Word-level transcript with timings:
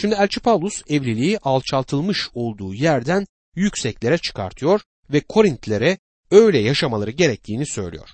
Şimdi 0.00 0.14
Elçi 0.14 0.40
Paulus 0.40 0.82
evliliği 0.88 1.38
alçaltılmış 1.38 2.28
olduğu 2.34 2.74
yerden 2.74 3.26
yükseklere 3.54 4.18
çıkartıyor 4.18 4.80
ve 5.12 5.20
Korintlilere 5.20 5.98
öyle 6.30 6.58
yaşamaları 6.58 7.10
gerektiğini 7.10 7.66
söylüyor. 7.66 8.08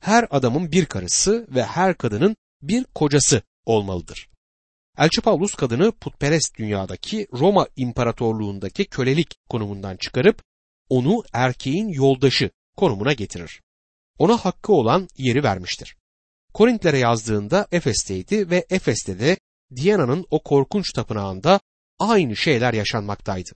Her 0.00 0.26
adamın 0.30 0.72
bir 0.72 0.86
karısı 0.86 1.46
ve 1.50 1.64
her 1.64 1.96
kadının 1.96 2.36
bir 2.62 2.84
kocası 2.84 3.42
olmalıdır. 3.66 4.28
Elçi 4.98 5.20
Paulus 5.20 5.54
kadını 5.54 5.92
putperest 5.92 6.58
dünyadaki 6.58 7.26
Roma 7.32 7.66
İmparatorluğundaki 7.76 8.84
kölelik 8.84 9.36
konumundan 9.48 9.96
çıkarıp 9.96 10.42
onu 10.88 11.22
erkeğin 11.32 11.88
yoldaşı 11.88 12.50
konumuna 12.76 13.12
getirir. 13.12 13.62
Ona 14.18 14.36
hakkı 14.36 14.72
olan 14.72 15.08
yeri 15.16 15.42
vermiştir. 15.42 15.96
Korintlere 16.54 16.98
yazdığında 16.98 17.66
Efes'teydi 17.72 18.50
ve 18.50 18.66
Efes'te 18.70 19.20
de 19.20 19.36
Diana'nın 19.76 20.26
o 20.30 20.42
korkunç 20.42 20.92
tapınağında 20.92 21.60
aynı 21.98 22.36
şeyler 22.36 22.74
yaşanmaktaydı. 22.74 23.50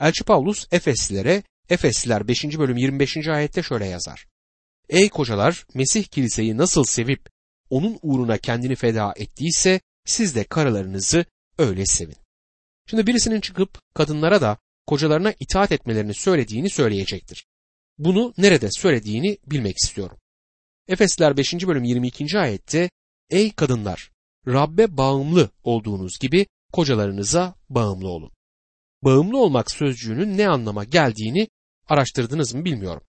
Elçi 0.00 0.24
Paulus 0.24 0.66
Efeslilere 0.72 1.42
Efesliler 1.68 2.28
5. 2.28 2.44
bölüm 2.44 2.76
25. 2.76 3.28
ayette 3.28 3.62
şöyle 3.62 3.86
yazar. 3.86 4.26
Ey 4.88 5.08
kocalar 5.08 5.66
Mesih 5.74 6.04
kiliseyi 6.04 6.56
nasıl 6.56 6.84
sevip 6.84 7.28
onun 7.70 7.98
uğruna 8.02 8.38
kendini 8.38 8.74
feda 8.74 9.12
ettiyse 9.16 9.80
siz 10.04 10.34
de 10.34 10.44
karılarınızı 10.44 11.24
öyle 11.58 11.86
sevin. 11.86 12.16
Şimdi 12.86 13.06
birisinin 13.06 13.40
çıkıp 13.40 13.78
kadınlara 13.94 14.40
da 14.40 14.58
kocalarına 14.86 15.34
itaat 15.40 15.72
etmelerini 15.72 16.14
söylediğini 16.14 16.70
söyleyecektir. 16.70 17.46
Bunu 17.98 18.34
nerede 18.38 18.68
söylediğini 18.70 19.38
bilmek 19.46 19.76
istiyorum. 19.78 20.18
Efesler 20.88 21.36
5. 21.36 21.54
bölüm 21.54 21.84
22. 21.84 22.38
ayette 22.38 22.90
Ey 23.30 23.52
kadınlar 23.52 24.13
Rabbe 24.48 24.96
bağımlı 24.96 25.50
olduğunuz 25.62 26.18
gibi 26.18 26.46
kocalarınıza 26.72 27.54
bağımlı 27.68 28.08
olun. 28.08 28.32
Bağımlı 29.02 29.38
olmak 29.38 29.70
sözcüğünün 29.70 30.38
ne 30.38 30.48
anlama 30.48 30.84
geldiğini 30.84 31.48
araştırdınız 31.88 32.54
mı 32.54 32.64
bilmiyorum. 32.64 33.02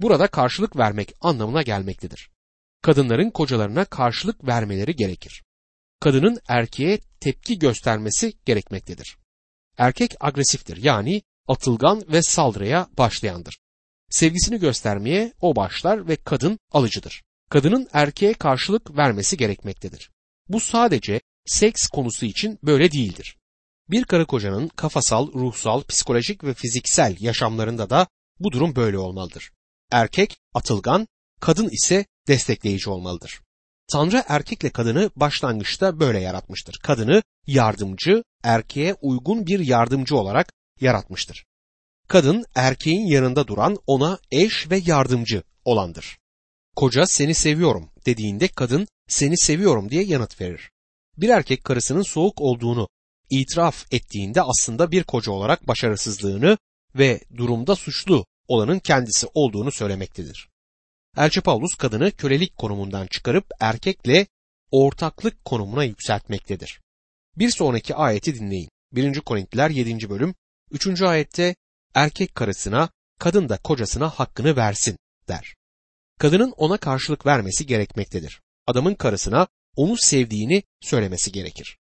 Burada 0.00 0.26
karşılık 0.26 0.76
vermek 0.76 1.12
anlamına 1.20 1.62
gelmektedir. 1.62 2.30
Kadınların 2.82 3.30
kocalarına 3.30 3.84
karşılık 3.84 4.46
vermeleri 4.46 4.96
gerekir. 4.96 5.44
Kadının 6.00 6.38
erkeğe 6.48 6.98
tepki 7.20 7.58
göstermesi 7.58 8.32
gerekmektedir. 8.44 9.18
Erkek 9.78 10.14
agresiftir 10.20 10.76
yani 10.76 11.22
atılgan 11.48 12.04
ve 12.08 12.22
saldırıya 12.22 12.88
başlayandır. 12.98 13.58
Sevgisini 14.10 14.58
göstermeye 14.58 15.32
o 15.40 15.56
başlar 15.56 16.08
ve 16.08 16.16
kadın 16.16 16.58
alıcıdır. 16.72 17.22
Kadının 17.50 17.88
erkeğe 17.92 18.34
karşılık 18.34 18.96
vermesi 18.96 19.36
gerekmektedir. 19.36 20.10
Bu 20.48 20.60
sadece 20.60 21.20
seks 21.46 21.86
konusu 21.86 22.26
için 22.26 22.58
böyle 22.62 22.92
değildir. 22.92 23.36
Bir 23.90 24.04
karı 24.04 24.26
kocanın 24.26 24.68
kafasal, 24.68 25.32
ruhsal, 25.32 25.82
psikolojik 25.82 26.44
ve 26.44 26.54
fiziksel 26.54 27.16
yaşamlarında 27.20 27.90
da 27.90 28.06
bu 28.40 28.52
durum 28.52 28.76
böyle 28.76 28.98
olmalıdır. 28.98 29.50
Erkek 29.90 30.36
atılgan, 30.54 31.08
kadın 31.40 31.68
ise 31.68 32.06
destekleyici 32.28 32.90
olmalıdır. 32.90 33.40
Tanrı 33.88 34.24
erkekle 34.28 34.70
kadını 34.70 35.10
başlangıçta 35.16 36.00
böyle 36.00 36.20
yaratmıştır. 36.20 36.78
Kadını 36.82 37.22
yardımcı, 37.46 38.24
erkeğe 38.42 38.94
uygun 38.94 39.46
bir 39.46 39.60
yardımcı 39.60 40.16
olarak 40.16 40.52
yaratmıştır. 40.80 41.44
Kadın 42.08 42.44
erkeğin 42.54 43.06
yanında 43.06 43.46
duran 43.46 43.76
ona 43.86 44.18
eş 44.30 44.70
ve 44.70 44.82
yardımcı 44.86 45.42
olandır. 45.64 46.18
Koca 46.76 47.06
seni 47.06 47.34
seviyorum 47.34 47.90
dediğinde 48.06 48.48
kadın 48.48 48.88
seni 49.08 49.38
seviyorum 49.38 49.90
diye 49.90 50.04
yanıt 50.04 50.40
verir. 50.40 50.70
Bir 51.16 51.28
erkek 51.28 51.64
karısının 51.64 52.02
soğuk 52.02 52.40
olduğunu 52.40 52.88
itiraf 53.30 53.92
ettiğinde 53.92 54.42
aslında 54.42 54.90
bir 54.90 55.04
koca 55.04 55.32
olarak 55.32 55.68
başarısızlığını 55.68 56.58
ve 56.94 57.20
durumda 57.36 57.76
suçlu 57.76 58.26
olanın 58.48 58.78
kendisi 58.78 59.26
olduğunu 59.34 59.72
söylemektedir. 59.72 60.48
Elçi 61.16 61.40
Paulus 61.40 61.74
kadını 61.74 62.10
kölelik 62.10 62.56
konumundan 62.56 63.06
çıkarıp 63.06 63.46
erkekle 63.60 64.26
ortaklık 64.70 65.44
konumuna 65.44 65.84
yükseltmektedir. 65.84 66.80
Bir 67.36 67.50
sonraki 67.50 67.94
ayeti 67.94 68.34
dinleyin. 68.34 68.68
1. 68.92 69.20
Korintiler 69.20 69.70
7. 69.70 70.10
bölüm 70.10 70.34
3. 70.70 71.02
ayette 71.02 71.56
erkek 71.94 72.34
karısına, 72.34 72.90
kadın 73.18 73.48
da 73.48 73.56
kocasına 73.56 74.08
hakkını 74.08 74.56
versin 74.56 74.98
der. 75.28 75.54
Kadının 76.18 76.50
ona 76.56 76.76
karşılık 76.76 77.26
vermesi 77.26 77.66
gerekmektedir. 77.66 78.40
Adamın 78.66 78.94
karısına 78.94 79.48
onu 79.76 79.96
sevdiğini 79.98 80.62
söylemesi 80.80 81.32
gerekir. 81.32 81.78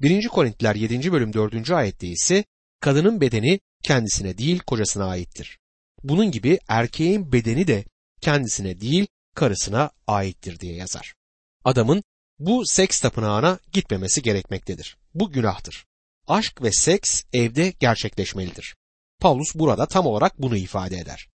1. 0.00 0.28
Korintiler 0.28 0.74
7. 0.74 1.12
bölüm 1.12 1.32
4. 1.32 1.70
ayette 1.70 2.06
ise 2.06 2.44
kadının 2.80 3.20
bedeni 3.20 3.60
kendisine 3.84 4.38
değil 4.38 4.58
kocasına 4.58 5.06
aittir. 5.06 5.58
Bunun 6.02 6.30
gibi 6.30 6.58
erkeğin 6.68 7.32
bedeni 7.32 7.66
de 7.66 7.84
kendisine 8.20 8.80
değil 8.80 9.06
karısına 9.34 9.90
aittir 10.06 10.60
diye 10.60 10.74
yazar. 10.74 11.14
Adamın 11.64 12.02
bu 12.38 12.66
seks 12.66 13.00
tapınağına 13.00 13.58
gitmemesi 13.72 14.22
gerekmektedir. 14.22 14.96
Bu 15.14 15.32
günahtır. 15.32 15.86
Aşk 16.26 16.62
ve 16.62 16.72
seks 16.72 17.22
evde 17.32 17.70
gerçekleşmelidir. 17.80 18.76
Paulus 19.20 19.54
burada 19.54 19.86
tam 19.86 20.06
olarak 20.06 20.42
bunu 20.42 20.56
ifade 20.56 20.96
eder. 20.96 21.28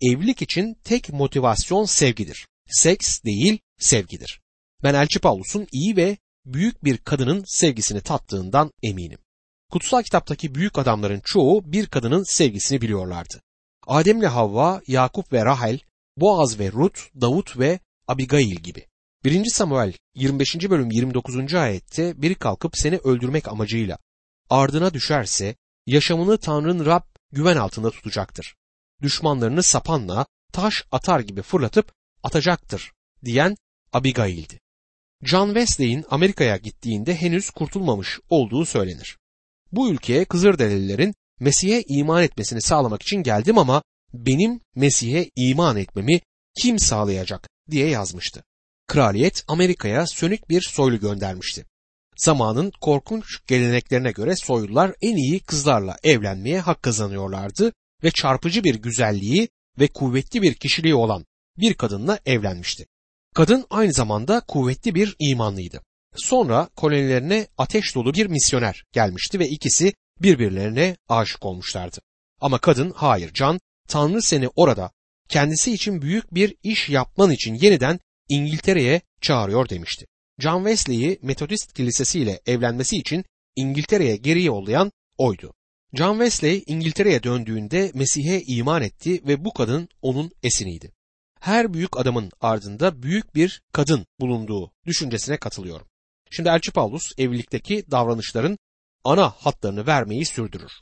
Evlilik 0.00 0.42
için 0.42 0.74
tek 0.84 1.12
motivasyon 1.12 1.84
sevgidir. 1.84 2.46
Seks 2.66 3.22
değil, 3.24 3.58
sevgidir. 3.78 4.40
Ben 4.82 4.94
Elçi 4.94 5.18
Paulus'un 5.18 5.66
iyi 5.72 5.96
ve 5.96 6.18
büyük 6.44 6.84
bir 6.84 6.98
kadının 6.98 7.44
sevgisini 7.46 8.00
tattığından 8.00 8.72
eminim. 8.82 9.18
Kutsal 9.70 10.02
kitaptaki 10.02 10.54
büyük 10.54 10.78
adamların 10.78 11.20
çoğu 11.24 11.72
bir 11.72 11.86
kadının 11.86 12.22
sevgisini 12.22 12.80
biliyorlardı. 12.80 13.42
Adem'le 13.86 14.26
Havva, 14.26 14.82
Yakup 14.86 15.32
ve 15.32 15.44
Rahel, 15.44 15.80
Boaz 16.16 16.58
ve 16.58 16.72
Rut, 16.72 17.10
Davut 17.20 17.58
ve 17.58 17.80
Abigail 18.08 18.56
gibi. 18.56 18.86
1. 19.24 19.44
Samuel 19.44 19.92
25. 20.14 20.70
bölüm 20.70 20.90
29. 20.90 21.54
ayette 21.54 22.22
biri 22.22 22.34
kalkıp 22.34 22.76
seni 22.76 22.96
öldürmek 22.96 23.48
amacıyla 23.48 23.98
ardına 24.50 24.94
düşerse 24.94 25.56
yaşamını 25.86 26.38
Tanrı'nın 26.38 26.86
Rab 26.86 27.04
güven 27.32 27.56
altında 27.56 27.90
tutacaktır. 27.90 28.56
Düşmanlarını 29.02 29.62
sapanla 29.62 30.26
taş 30.52 30.84
atar 30.92 31.20
gibi 31.20 31.42
fırlatıp 31.42 31.92
atacaktır 32.22 32.92
diyen 33.24 33.56
Abigail'di. 33.92 34.60
John 35.22 35.46
Wesley'in 35.46 36.04
Amerika'ya 36.10 36.56
gittiğinde 36.56 37.14
henüz 37.14 37.50
kurtulmamış 37.50 38.18
olduğu 38.30 38.64
söylenir. 38.64 39.18
Bu 39.72 39.90
ülkeye 39.90 40.24
Kızılderililerin 40.24 41.14
Mesih'e 41.40 41.82
iman 41.88 42.22
etmesini 42.22 42.62
sağlamak 42.62 43.02
için 43.02 43.16
geldim 43.16 43.58
ama 43.58 43.82
benim 44.12 44.60
Mesih'e 44.74 45.30
iman 45.36 45.76
etmemi 45.76 46.20
kim 46.60 46.78
sağlayacak 46.78 47.48
diye 47.70 47.88
yazmıştı. 47.88 48.44
Kraliyet 48.86 49.44
Amerika'ya 49.48 50.06
sönük 50.06 50.48
bir 50.48 50.60
soylu 50.60 51.00
göndermişti. 51.00 51.66
Zamanın 52.16 52.72
korkunç 52.80 53.24
geleneklerine 53.46 54.12
göre 54.12 54.36
soylular 54.36 54.94
en 55.02 55.16
iyi 55.16 55.40
kızlarla 55.40 55.96
evlenmeye 56.02 56.60
hak 56.60 56.82
kazanıyorlardı 56.82 57.72
ve 58.04 58.10
çarpıcı 58.10 58.64
bir 58.64 58.74
güzelliği 58.74 59.48
ve 59.78 59.88
kuvvetli 59.88 60.42
bir 60.42 60.54
kişiliği 60.54 60.94
olan 60.94 61.24
bir 61.56 61.74
kadınla 61.74 62.18
evlenmişti. 62.26 62.86
Kadın 63.38 63.66
aynı 63.70 63.92
zamanda 63.92 64.40
kuvvetli 64.40 64.94
bir 64.94 65.16
imanlıydı. 65.18 65.80
Sonra 66.16 66.68
kolonilerine 66.76 67.46
ateş 67.58 67.94
dolu 67.94 68.14
bir 68.14 68.26
misyoner 68.26 68.84
gelmişti 68.92 69.38
ve 69.38 69.48
ikisi 69.48 69.92
birbirlerine 70.20 70.96
aşık 71.08 71.46
olmuşlardı. 71.46 71.98
Ama 72.40 72.58
kadın 72.58 72.92
hayır 72.96 73.32
Can 73.34 73.60
Tanrı 73.88 74.22
seni 74.22 74.48
orada 74.56 74.90
kendisi 75.28 75.72
için 75.72 76.02
büyük 76.02 76.34
bir 76.34 76.54
iş 76.62 76.88
yapman 76.88 77.30
için 77.30 77.54
yeniden 77.54 78.00
İngiltere'ye 78.28 79.00
çağırıyor 79.20 79.68
demişti. 79.68 80.06
John 80.38 80.58
Wesley'i 80.58 81.18
Metodist 81.22 81.72
Kilisesi 81.72 82.20
ile 82.20 82.40
evlenmesi 82.46 82.96
için 82.96 83.24
İngiltere'ye 83.56 84.16
geri 84.16 84.44
yollayan 84.44 84.92
oydu. 85.18 85.54
John 85.94 86.12
Wesley 86.12 86.64
İngiltere'ye 86.66 87.22
döndüğünde 87.22 87.90
Mesih'e 87.94 88.42
iman 88.46 88.82
etti 88.82 89.22
ve 89.26 89.44
bu 89.44 89.52
kadın 89.52 89.88
onun 90.02 90.30
esiniydi. 90.42 90.97
Her 91.40 91.74
büyük 91.74 91.96
adamın 91.96 92.30
ardında 92.40 93.02
büyük 93.02 93.34
bir 93.34 93.62
kadın 93.72 94.06
bulunduğu 94.20 94.72
düşüncesine 94.86 95.36
katılıyorum. 95.36 95.86
Şimdi 96.30 96.48
Elçi 96.48 96.72
Paulus 96.72 97.12
evlilikteki 97.18 97.84
davranışların 97.90 98.58
ana 99.04 99.30
hatlarını 99.30 99.86
vermeyi 99.86 100.26
sürdürür. 100.26 100.72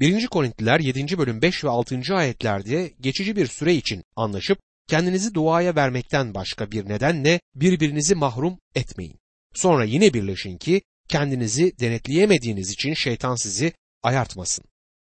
1. 0.00 0.26
Korintliler 0.26 0.80
7. 0.80 1.18
bölüm 1.18 1.42
5 1.42 1.64
ve 1.64 1.68
6. 1.68 2.00
ayetlerde 2.14 2.94
geçici 3.00 3.36
bir 3.36 3.46
süre 3.46 3.74
için 3.74 4.04
anlaşıp 4.16 4.58
kendinizi 4.88 5.34
duaya 5.34 5.76
vermekten 5.76 6.34
başka 6.34 6.70
bir 6.70 6.88
nedenle 6.88 7.40
birbirinizi 7.54 8.14
mahrum 8.14 8.58
etmeyin. 8.74 9.18
Sonra 9.54 9.84
yine 9.84 10.14
birleşin 10.14 10.58
ki 10.58 10.82
kendinizi 11.08 11.78
denetleyemediğiniz 11.78 12.70
için 12.70 12.94
şeytan 12.94 13.34
sizi 13.34 13.72
ayartmasın. 14.02 14.64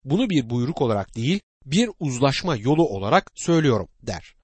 Bunu 0.04 0.30
bir 0.30 0.50
buyruk 0.50 0.82
olarak 0.82 1.16
değil, 1.16 1.40
bir 1.66 1.90
uzlaşma 2.00 2.56
yolu 2.56 2.88
olarak 2.88 3.32
söylüyorum 3.36 3.88
der. 4.02 4.36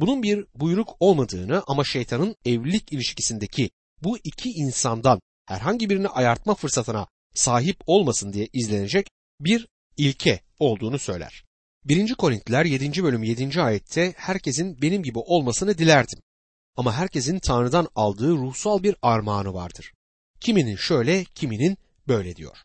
Bunun 0.00 0.22
bir 0.22 0.46
buyruk 0.54 0.96
olmadığını 1.00 1.62
ama 1.66 1.84
şeytanın 1.84 2.36
evlilik 2.44 2.92
ilişkisindeki 2.92 3.70
bu 4.02 4.18
iki 4.24 4.50
insandan 4.50 5.20
herhangi 5.46 5.90
birini 5.90 6.08
ayartma 6.08 6.54
fırsatına 6.54 7.06
sahip 7.34 7.76
olmasın 7.86 8.32
diye 8.32 8.48
izlenecek 8.52 9.06
bir 9.40 9.68
ilke 9.96 10.40
olduğunu 10.58 10.98
söyler. 10.98 11.44
1. 11.84 12.14
Korintiler 12.14 12.64
7. 12.64 13.02
bölüm 13.02 13.22
7. 13.22 13.62
ayette 13.62 14.14
herkesin 14.16 14.82
benim 14.82 15.02
gibi 15.02 15.18
olmasını 15.18 15.78
dilerdim. 15.78 16.18
Ama 16.76 16.94
herkesin 16.94 17.38
Tanrı'dan 17.38 17.88
aldığı 17.94 18.32
ruhsal 18.32 18.82
bir 18.82 18.96
armağanı 19.02 19.54
vardır. 19.54 19.92
Kiminin 20.40 20.76
şöyle, 20.76 21.24
kiminin 21.24 21.78
böyle 22.08 22.36
diyor. 22.36 22.58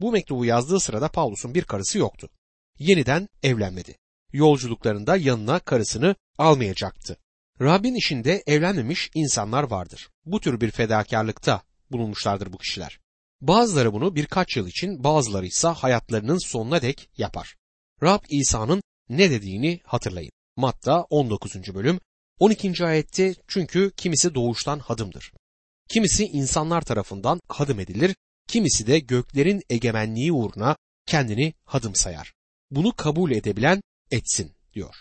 Bu 0.00 0.12
mektubu 0.12 0.44
yazdığı 0.44 0.80
sırada 0.80 1.08
Pavlus'un 1.08 1.54
bir 1.54 1.64
karısı 1.64 1.98
yoktu. 1.98 2.28
Yeniden 2.78 3.28
evlenmedi. 3.42 3.96
Yolculuklarında 4.32 5.16
yanına 5.16 5.58
karısını 5.58 6.16
almayacaktı. 6.38 7.16
Rabbin 7.60 7.94
işinde 7.94 8.42
evlenmemiş 8.46 9.10
insanlar 9.14 9.62
vardır. 9.62 10.10
Bu 10.24 10.40
tür 10.40 10.60
bir 10.60 10.70
fedakarlıkta 10.70 11.62
bulunmuşlardır 11.90 12.52
bu 12.52 12.58
kişiler. 12.58 12.98
Bazıları 13.40 13.92
bunu 13.92 14.16
birkaç 14.16 14.56
yıl 14.56 14.66
için, 14.66 15.04
bazıları 15.04 15.46
ise 15.46 15.68
hayatlarının 15.68 16.38
sonuna 16.38 16.82
dek 16.82 17.08
yapar. 17.18 17.56
Rab 18.02 18.20
İsa'nın 18.30 18.82
ne 19.08 19.30
dediğini 19.30 19.80
hatırlayın. 19.84 20.32
Matta 20.56 21.02
19. 21.02 21.74
bölüm 21.74 22.00
12. 22.38 22.84
ayette 22.84 23.34
çünkü 23.48 23.92
kimisi 23.96 24.34
doğuştan 24.34 24.78
hadımdır. 24.78 25.32
Kimisi 25.88 26.24
insanlar 26.24 26.82
tarafından 26.82 27.40
hadım 27.48 27.80
edilir, 27.80 28.16
kimisi 28.48 28.86
de 28.86 28.98
göklerin 28.98 29.62
egemenliği 29.70 30.32
uğruna 30.32 30.76
kendini 31.06 31.54
hadım 31.64 31.94
sayar. 31.94 32.32
Bunu 32.70 32.92
kabul 32.92 33.30
edebilen 33.30 33.80
etsin 34.10 34.52
diyor. 34.74 34.94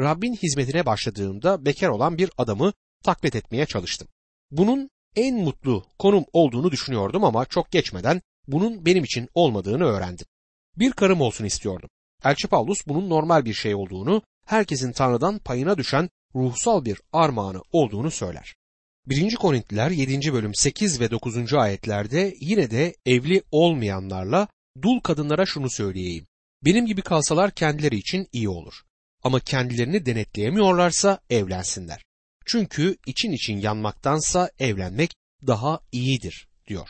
Rabbin 0.00 0.34
hizmetine 0.34 0.86
başladığımda 0.86 1.64
bekar 1.64 1.88
olan 1.88 2.18
bir 2.18 2.30
adamı 2.38 2.72
taklit 3.04 3.36
etmeye 3.36 3.66
çalıştım. 3.66 4.08
Bunun 4.50 4.90
en 5.16 5.36
mutlu 5.36 5.84
konum 5.98 6.24
olduğunu 6.32 6.70
düşünüyordum 6.70 7.24
ama 7.24 7.44
çok 7.44 7.70
geçmeden 7.70 8.22
bunun 8.46 8.86
benim 8.86 9.04
için 9.04 9.28
olmadığını 9.34 9.84
öğrendim. 9.84 10.26
Bir 10.76 10.92
karım 10.92 11.20
olsun 11.20 11.44
istiyordum. 11.44 11.88
Elçi 12.24 12.48
Paulus 12.48 12.86
bunun 12.86 13.10
normal 13.10 13.44
bir 13.44 13.54
şey 13.54 13.74
olduğunu, 13.74 14.22
herkesin 14.46 14.92
Tanrı'dan 14.92 15.38
payına 15.38 15.78
düşen 15.78 16.08
ruhsal 16.34 16.84
bir 16.84 17.00
armağanı 17.12 17.62
olduğunu 17.72 18.10
söyler. 18.10 18.54
1. 19.06 19.34
Korintliler 19.34 19.90
7. 19.90 20.32
bölüm 20.32 20.54
8 20.54 21.00
ve 21.00 21.10
9. 21.10 21.54
ayetlerde 21.54 22.34
yine 22.40 22.70
de 22.70 22.94
evli 23.06 23.42
olmayanlarla 23.50 24.48
dul 24.82 25.00
kadınlara 25.00 25.46
şunu 25.46 25.70
söyleyeyim. 25.70 26.26
Benim 26.64 26.86
gibi 26.86 27.02
kalsalar 27.02 27.50
kendileri 27.50 27.96
için 27.96 28.28
iyi 28.32 28.48
olur. 28.48 28.74
Ama 29.22 29.40
kendilerini 29.40 30.06
denetleyemiyorlarsa 30.06 31.20
evlensinler. 31.30 32.04
Çünkü 32.46 32.96
için 33.06 33.32
için 33.32 33.56
yanmaktansa 33.58 34.50
evlenmek 34.58 35.14
daha 35.46 35.80
iyidir 35.92 36.48
diyor. 36.66 36.88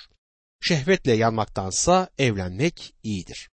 Şehvetle 0.61 1.13
yanmaktansa 1.13 2.09
evlenmek 2.19 2.95
iyidir. 3.03 3.49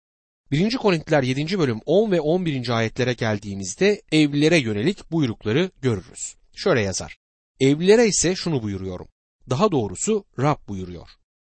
1. 0.50 0.76
Korintiler 0.76 1.22
7. 1.22 1.58
bölüm 1.58 1.80
10 1.86 2.10
ve 2.10 2.20
11. 2.20 2.68
ayetlere 2.68 3.12
geldiğimizde 3.12 4.02
evlilere 4.12 4.58
yönelik 4.58 5.12
buyrukları 5.12 5.70
görürüz. 5.82 6.36
Şöyle 6.54 6.80
yazar. 6.80 7.16
Evlilere 7.60 8.06
ise 8.06 8.34
şunu 8.34 8.62
buyuruyorum. 8.62 9.08
Daha 9.50 9.72
doğrusu 9.72 10.24
Rab 10.38 10.68
buyuruyor. 10.68 11.08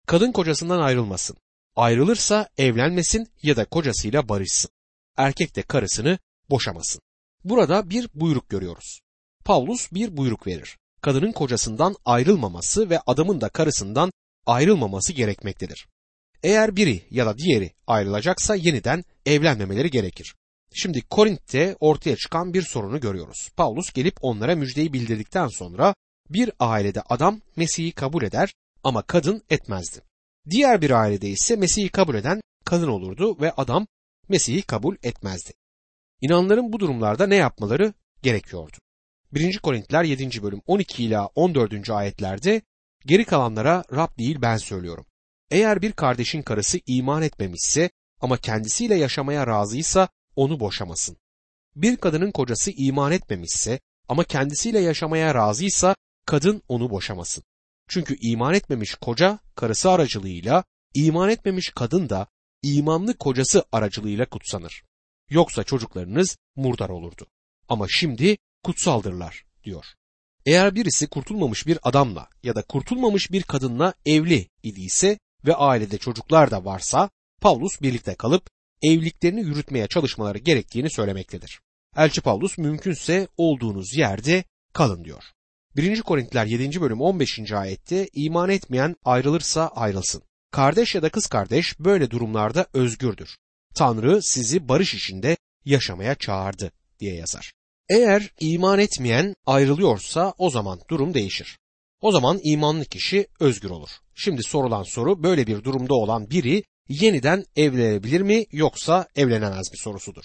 Kadın 0.08 0.32
kocasından 0.32 0.80
ayrılmasın. 0.80 1.38
Ayrılırsa 1.76 2.50
evlenmesin 2.58 3.28
ya 3.44 3.56
da 3.56 3.66
kocasıyla 3.66 4.30
barışsın. 4.30 4.72
Erkek 5.18 5.56
de 5.56 5.62
karısını 5.62 6.20
boşamasın. 6.50 7.02
Burada 7.44 7.90
bir 7.90 8.10
buyruk 8.14 8.50
görüyoruz. 8.50 9.00
Paulus 9.46 9.92
bir 9.92 10.18
buyruk 10.18 10.48
verir. 10.48 10.78
Kadının 11.02 11.32
kocasından 11.32 11.96
ayrılmaması 12.06 12.90
ve 12.90 13.00
adamın 13.08 13.42
da 13.42 13.50
karısından 13.50 14.12
ayrılmaması 14.46 15.14
gerekmektedir. 15.14 15.88
Eğer 16.44 16.76
biri 16.76 17.02
ya 17.12 17.26
da 17.26 17.38
diğeri 17.38 17.72
ayrılacaksa 17.88 18.56
yeniden 18.56 19.04
evlenmemeleri 19.26 19.90
gerekir. 19.90 20.36
Şimdi 20.74 21.02
Korint'te 21.02 21.76
ortaya 21.80 22.16
çıkan 22.16 22.54
bir 22.54 22.62
sorunu 22.62 23.00
görüyoruz. 23.00 23.50
Paulus 23.58 23.94
gelip 23.94 24.18
onlara 24.22 24.56
müjdeyi 24.56 24.94
bildirdikten 24.94 25.48
sonra 25.48 25.96
bir 26.30 26.52
ailede 26.60 27.02
adam 27.02 27.42
Mesih'i 27.56 27.92
kabul 27.92 28.24
eder 28.24 28.54
ama 28.84 29.02
kadın 29.02 29.44
etmezdi. 29.50 30.02
Diğer 30.50 30.82
bir 30.82 30.92
ailede 30.92 31.30
ise 31.30 31.56
Mesih'i 31.56 31.90
kabul 31.90 32.16
eden 32.16 32.42
kadın 32.66 32.88
olurdu 32.88 33.42
ve 33.42 33.52
adam 33.52 33.88
Mesih'i 34.30 34.62
kabul 34.62 34.96
etmezdi. 35.04 35.54
İnanların 36.22 36.74
bu 36.74 36.80
durumlarda 36.80 37.28
ne 37.28 37.36
yapmaları 37.36 37.94
gerekiyordu? 38.24 38.78
1. 39.34 39.60
Korintiler 39.60 40.04
7. 40.04 40.44
bölüm 40.44 40.62
12 40.66 41.04
ila 41.04 41.26
14. 41.26 41.90
ayetlerde 41.90 42.62
geri 43.06 43.26
kalanlara 43.26 43.84
Rab 43.92 44.18
değil 44.18 44.42
ben 44.42 44.58
söylüyorum. 44.58 45.06
Eğer 45.52 45.82
bir 45.82 45.92
kardeşin 45.92 46.42
karısı 46.42 46.80
iman 46.86 47.22
etmemişse 47.22 47.90
ama 48.22 48.38
kendisiyle 48.38 48.96
yaşamaya 48.96 49.48
razıysa 49.48 50.08
onu 50.36 50.60
boşamasın. 50.60 51.18
Bir 51.76 51.98
kadının 51.98 52.32
kocası 52.32 52.72
iman 52.72 53.12
etmemişse 53.12 53.80
ama 54.08 54.24
kendisiyle 54.24 54.80
yaşamaya 54.80 55.36
razıysa 55.36 55.96
kadın 56.26 56.62
onu 56.68 56.90
boşamasın. 56.90 57.44
Çünkü 57.88 58.18
iman 58.22 58.54
etmemiş 58.54 58.96
koca 58.96 59.40
karısı 59.56 59.92
aracılığıyla, 59.92 60.64
iman 60.94 61.30
etmemiş 61.30 61.70
kadın 61.70 62.10
da 62.10 62.28
imanlı 62.64 63.18
kocası 63.18 63.66
aracılığıyla 63.72 64.26
kutsanır. 64.26 64.84
Yoksa 65.30 65.64
çocuklarınız 65.64 66.38
murdar 66.56 66.90
olurdu. 66.90 67.28
Ama 67.70 67.86
şimdi 67.90 68.38
kutsaldırlar 68.64 69.46
diyor. 69.64 69.86
Eğer 70.46 70.76
birisi 70.76 71.08
kurtulmamış 71.08 71.68
bir 71.68 71.80
adamla 71.84 72.30
ya 72.44 72.56
da 72.56 72.62
kurtulmamış 72.62 73.32
bir 73.32 73.44
kadınla 73.44 73.94
evli 74.06 74.50
idiyse 74.64 75.20
ve 75.46 75.56
ailede 75.56 75.98
çocuklar 75.98 76.52
da 76.52 76.66
varsa 76.66 77.10
Paulus 77.42 77.82
birlikte 77.82 78.16
kalıp 78.16 78.50
evliliklerini 78.82 79.42
yürütmeye 79.42 79.88
çalışmaları 79.88 80.38
gerektiğini 80.38 80.90
söylemektedir. 80.90 81.60
Elçi 81.98 82.22
Paulus 82.22 82.58
mümkünse 82.58 83.28
olduğunuz 83.38 83.98
yerde 83.98 84.44
kalın 84.74 85.04
diyor. 85.04 85.24
1. 85.76 86.02
Korintiler 86.02 86.46
7. 86.46 86.82
bölüm 86.82 87.02
15. 87.02 87.52
ayette 87.52 88.10
iman 88.14 88.50
etmeyen 88.50 88.96
ayrılırsa 89.06 89.68
ayrılsın. 89.68 90.22
Kardeş 90.52 90.96
ya 90.96 91.02
da 91.02 91.10
kız 91.10 91.28
kardeş 91.28 91.80
böyle 91.80 92.12
durumlarda 92.12 92.66
özgürdür. 92.74 93.38
Tanrı 93.76 94.22
sizi 94.22 94.70
barış 94.70 94.94
içinde 94.94 95.38
yaşamaya 95.66 96.16
çağırdı 96.16 96.72
diye 97.00 97.16
yazar. 97.16 97.54
Eğer 97.90 98.32
iman 98.40 98.80
etmeyen 98.80 99.36
ayrılıyorsa 99.46 100.34
o 100.38 100.50
zaman 100.50 100.80
durum 100.90 101.14
değişir. 101.14 101.60
O 102.02 102.12
zaman 102.12 102.40
imanlı 102.44 102.86
kişi 102.86 103.28
özgür 103.40 103.70
olur. 103.70 103.90
Şimdi 104.16 104.44
sorulan 104.44 104.84
soru 104.84 105.24
böyle 105.24 105.48
bir 105.48 105.64
durumda 105.64 105.94
olan 105.94 106.30
biri 106.30 106.64
yeniden 106.90 107.46
evlenebilir 107.56 108.22
mi 108.22 108.46
yoksa 108.52 109.08
evlenemez 109.16 109.72
mi 109.72 109.78
sorusudur. 109.78 110.24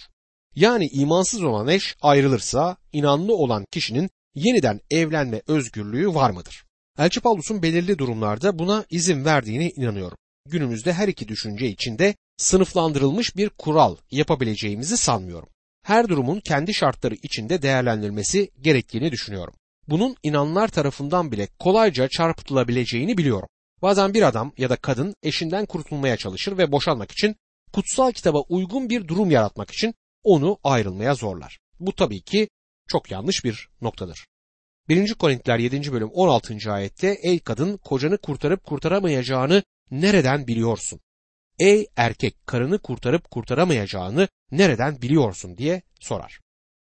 Yani 0.54 0.86
imansız 0.86 1.42
olan 1.42 1.68
eş 1.68 1.96
ayrılırsa 2.02 2.76
inanlı 2.92 3.34
olan 3.34 3.64
kişinin 3.70 4.10
yeniden 4.34 4.80
evlenme 4.90 5.42
özgürlüğü 5.46 6.14
var 6.14 6.30
mıdır? 6.30 6.64
Elçi 6.98 7.20
Paulus'un 7.20 7.62
belirli 7.62 7.98
durumlarda 7.98 8.58
buna 8.58 8.84
izin 8.90 9.24
verdiğine 9.24 9.70
inanıyorum. 9.70 10.18
Günümüzde 10.48 10.92
her 10.92 11.08
iki 11.08 11.28
düşünce 11.28 11.66
içinde 11.66 12.14
sınıflandırılmış 12.36 13.36
bir 13.36 13.48
kural 13.48 13.96
yapabileceğimizi 14.10 14.96
sanmıyorum. 14.96 15.48
Her 15.82 16.08
durumun 16.08 16.40
kendi 16.40 16.74
şartları 16.74 17.14
içinde 17.14 17.62
değerlendirilmesi 17.62 18.50
gerektiğini 18.60 19.12
düşünüyorum. 19.12 19.54
Bunun 19.88 20.16
inanlar 20.22 20.68
tarafından 20.68 21.32
bile 21.32 21.48
kolayca 21.58 22.08
çarpıtılabileceğini 22.08 23.18
biliyorum. 23.18 23.48
Bazen 23.82 24.14
bir 24.14 24.22
adam 24.22 24.52
ya 24.58 24.70
da 24.70 24.76
kadın 24.76 25.14
eşinden 25.22 25.66
kurtulmaya 25.66 26.16
çalışır 26.16 26.58
ve 26.58 26.72
boşanmak 26.72 27.12
için 27.12 27.36
kutsal 27.72 28.12
kitaba 28.12 28.40
uygun 28.40 28.90
bir 28.90 29.08
durum 29.08 29.30
yaratmak 29.30 29.70
için 29.70 29.94
onu 30.22 30.58
ayrılmaya 30.64 31.14
zorlar. 31.14 31.58
Bu 31.80 31.92
tabii 31.92 32.22
ki 32.22 32.48
çok 32.88 33.10
yanlış 33.10 33.44
bir 33.44 33.68
noktadır. 33.80 34.26
1. 34.88 35.14
Korintiler 35.14 35.58
7. 35.58 35.92
bölüm 35.92 36.10
16. 36.10 36.72
ayette 36.72 37.18
ey 37.22 37.38
kadın 37.38 37.76
kocanı 37.76 38.18
kurtarıp 38.18 38.64
kurtaramayacağını 38.64 39.62
nereden 39.90 40.46
biliyorsun? 40.46 41.00
Ey 41.58 41.86
erkek 41.96 42.46
karını 42.46 42.78
kurtarıp 42.78 43.30
kurtaramayacağını 43.30 44.28
nereden 44.50 45.02
biliyorsun 45.02 45.56
diye 45.56 45.82
sorar. 46.00 46.40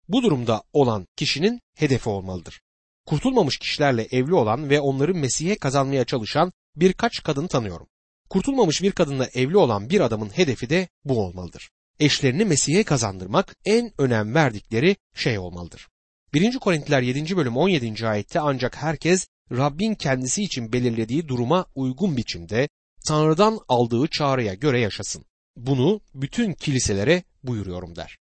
Bu 0.08 0.24
durumda 0.24 0.64
olan 0.74 1.08
kişinin 1.16 1.62
hedefi 1.76 2.10
olmalıdır. 2.10 2.62
Kurtulmamış 3.06 3.58
kişilerle 3.58 4.08
evli 4.12 4.34
olan 4.34 4.70
ve 4.70 4.80
onları 4.80 5.16
Mesih'e 5.16 5.56
kazanmaya 5.56 6.06
çalışan 6.06 6.52
birkaç 6.76 7.24
kadın 7.24 7.48
tanıyorum. 7.48 7.88
Kurtulmamış 8.30 8.82
bir 8.82 8.92
kadınla 8.92 9.28
evli 9.34 9.58
olan 9.58 9.90
bir 9.90 10.02
adamın 10.02 10.30
hedefi 10.30 10.70
de 10.70 10.88
bu 11.06 11.20
olmalıdır. 11.26 11.70
Eşlerini 12.00 12.46
Mesih'e 12.46 12.84
kazandırmak 12.84 13.56
en 13.66 13.92
önem 13.98 14.36
verdikleri 14.36 14.96
şey 15.14 15.40
olmalıdır. 15.40 15.88
1. 16.34 16.60
Korintiler 16.60 17.02
7. 17.02 17.38
bölüm 17.38 17.58
17. 17.58 18.08
ayette 18.08 18.40
ancak 18.40 18.78
herkes 18.78 19.28
Rabbin 19.52 19.96
kendisi 19.96 20.44
için 20.44 20.74
belirlediği 20.74 21.28
duruma 21.28 21.66
uygun 21.76 22.18
biçimde 22.18 22.70
Tanrı'dan 23.08 23.60
aldığı 23.68 24.08
çağrıya 24.08 24.54
göre 24.54 24.80
yaşasın. 24.80 25.26
Bunu 25.56 26.02
bütün 26.14 26.54
kiliselere 26.54 27.24
buyuruyorum 27.44 27.96
der. 27.96 28.18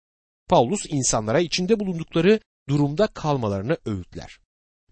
Paulus 0.50 0.86
insanlara 0.90 1.40
içinde 1.40 1.80
bulundukları 1.80 2.40
durumda 2.70 3.08
kalmalarını 3.08 3.78
öğütler. 3.86 4.40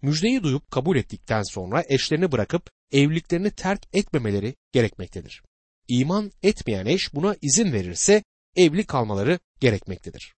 Müjdeyi 0.02 0.44
duyup 0.44 0.72
kabul 0.72 0.98
ettikten 0.98 1.44
sonra 1.44 1.84
eşlerini 1.90 2.32
bırakıp 2.32 2.70
evliliklerini 2.92 3.52
terk 3.52 3.88
etmemeleri 3.94 4.56
gerekmektedir. 4.72 5.44
İman 5.88 6.32
etmeyen 6.44 6.86
eş 6.86 7.14
buna 7.14 7.36
izin 7.42 7.74
verirse 7.74 8.24
evli 8.56 8.86
kalmaları 8.86 9.40
gerekmektedir. 9.60 10.34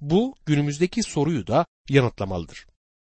Bu 0.00 0.34
günümüzdeki 0.46 1.02
soruyu 1.02 1.46
da 1.46 1.66
yanıtlamalıdır. 1.88 2.66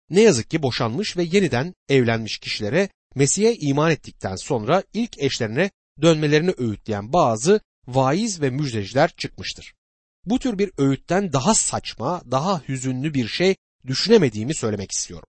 Ne 0.09 0.21
yazık 0.21 0.49
ki 0.49 0.63
boşanmış 0.63 1.17
ve 1.17 1.23
yeniden 1.23 1.73
evlenmiş 1.89 2.37
kişilere 2.37 2.89
Mesih'e 3.15 3.55
iman 3.55 3.91
ettikten 3.91 4.35
sonra 4.35 4.83
ilk 4.93 5.17
eşlerine 5.17 5.71
dönmelerini 6.01 6.53
öğütleyen 6.57 7.13
bazı 7.13 7.61
vaiz 7.87 8.41
ve 8.41 8.49
müjdeciler 8.49 9.11
çıkmıştır. 9.17 9.73
Bu 10.25 10.39
tür 10.39 10.57
bir 10.57 10.71
öğütten 10.77 11.33
daha 11.33 11.53
saçma, 11.53 12.21
daha 12.31 12.61
hüzünlü 12.67 13.13
bir 13.13 13.27
şey 13.27 13.55
düşünemediğimi 13.87 14.55
söylemek 14.55 14.91
istiyorum. 14.91 15.27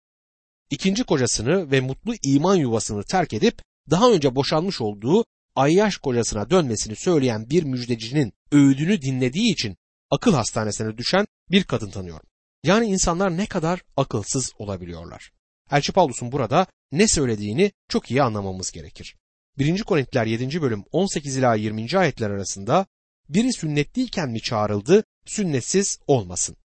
İkinci 0.71 1.05
kocasını 1.05 1.71
ve 1.71 1.81
mutlu 1.81 2.15
iman 2.23 2.57
yuvasını 2.57 3.05
terk 3.05 3.33
edip 3.33 3.63
daha 3.91 4.11
önce 4.11 4.35
boşanmış 4.35 4.81
olduğu 4.81 5.25
ayyaş 5.55 5.97
kocasına 5.97 6.51
dönmesini 6.51 6.97
söyleyen 6.97 7.51
bir 7.51 7.63
müjdecinin 7.63 8.33
öğüdünü 8.53 9.03
dinlediği 9.03 9.53
için 9.53 9.77
akıl 10.11 10.35
hastanesine 10.35 10.99
düşen 10.99 11.27
bir 11.51 11.65
kadın 11.65 11.91
tanıyorum. 11.91 12.27
Yani 12.65 12.87
insanlar 12.87 13.37
ne 13.37 13.47
kadar 13.47 13.81
akılsız 13.97 14.53
olabiliyorlar. 14.59 15.31
Elçi 15.71 15.93
Paulus'un 15.93 16.33
burada 16.33 16.67
ne 16.99 17.09
söylediğini 17.09 17.73
çok 17.89 18.11
iyi 18.11 18.23
anlamamız 18.23 18.73
gerekir. 18.73 19.17
1. 19.59 19.83
Korintiler 19.83 20.27
7. 20.27 20.63
bölüm 20.63 20.85
18 20.93 21.37
ila 21.37 21.55
20. 21.55 21.99
ayetler 21.99 22.31
arasında 22.31 22.87
biri 23.29 23.53
sünnetliyken 23.53 24.31
mi 24.31 24.41
çağrıldı, 24.41 25.05
sünnetsiz 25.27 25.99
olmasın. 26.07 26.57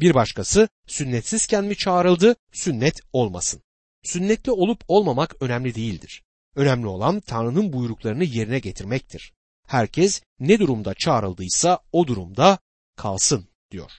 Bir 0.00 0.14
başkası 0.14 0.68
sünnetsizken 0.86 1.64
mi 1.64 1.76
çağrıldı, 1.76 2.36
sünnet 2.52 3.00
olmasın. 3.12 3.62
Sünnetli 4.04 4.52
olup 4.52 4.84
olmamak 4.88 5.42
önemli 5.42 5.74
değildir. 5.74 6.22
Önemli 6.54 6.86
olan 6.86 7.20
Tanrı'nın 7.20 7.72
buyruklarını 7.72 8.24
yerine 8.24 8.58
getirmektir. 8.58 9.32
Herkes 9.66 10.22
ne 10.40 10.58
durumda 10.58 10.94
çağrıldıysa 10.94 11.78
o 11.92 12.06
durumda 12.06 12.58
kalsın 12.96 13.48
diyor. 13.70 13.90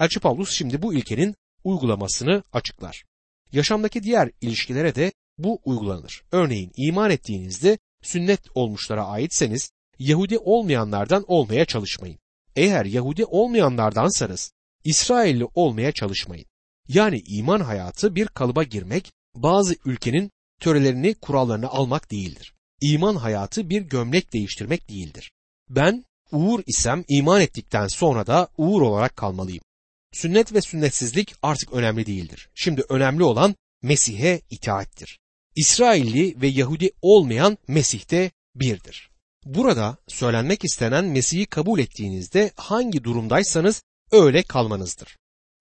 Elçi 0.00 0.20
Pavlus 0.20 0.50
şimdi 0.50 0.82
bu 0.82 0.94
ilkenin 0.94 1.34
uygulamasını 1.64 2.42
açıklar. 2.52 3.04
Yaşamdaki 3.52 4.02
diğer 4.02 4.30
ilişkilere 4.40 4.94
de 4.94 5.12
bu 5.38 5.60
uygulanır. 5.64 6.22
Örneğin 6.32 6.72
iman 6.76 7.10
ettiğinizde 7.10 7.78
sünnet 8.02 8.40
olmuşlara 8.54 9.06
aitseniz 9.06 9.70
Yahudi 9.98 10.38
olmayanlardan 10.38 11.24
olmaya 11.26 11.64
çalışmayın. 11.64 12.18
Eğer 12.56 12.84
Yahudi 12.84 13.24
olmayanlardansanız 13.24 14.52
İsrailli 14.84 15.44
olmaya 15.54 15.92
çalışmayın. 15.92 16.46
Yani 16.88 17.22
iman 17.26 17.60
hayatı 17.60 18.14
bir 18.14 18.26
kalıba 18.26 18.62
girmek, 18.62 19.12
bazı 19.34 19.76
ülkenin 19.84 20.30
törelerini, 20.60 21.14
kurallarını 21.14 21.68
almak 21.68 22.10
değildir. 22.10 22.54
İman 22.80 23.16
hayatı 23.16 23.70
bir 23.70 23.82
gömlek 23.82 24.32
değiştirmek 24.32 24.88
değildir. 24.88 25.32
Ben 25.70 26.04
Uğur 26.32 26.62
isem 26.66 27.04
iman 27.08 27.40
ettikten 27.40 27.86
sonra 27.86 28.26
da 28.26 28.48
Uğur 28.58 28.82
olarak 28.82 29.16
kalmalıyım. 29.16 29.64
Sünnet 30.12 30.54
ve 30.54 30.60
sünnetsizlik 30.60 31.34
artık 31.42 31.72
önemli 31.72 32.06
değildir. 32.06 32.50
Şimdi 32.54 32.82
önemli 32.88 33.24
olan 33.24 33.54
Mesih'e 33.82 34.40
itaattir. 34.50 35.18
İsrailli 35.56 36.40
ve 36.40 36.46
Yahudi 36.46 36.90
olmayan 37.02 37.58
Mesih'te 37.68 38.30
birdir. 38.54 39.10
Burada 39.44 39.96
söylenmek 40.08 40.64
istenen 40.64 41.04
Mesih'i 41.04 41.46
kabul 41.46 41.78
ettiğinizde 41.78 42.52
hangi 42.56 43.04
durumdaysanız 43.04 43.82
öyle 44.12 44.42
kalmanızdır. 44.42 45.16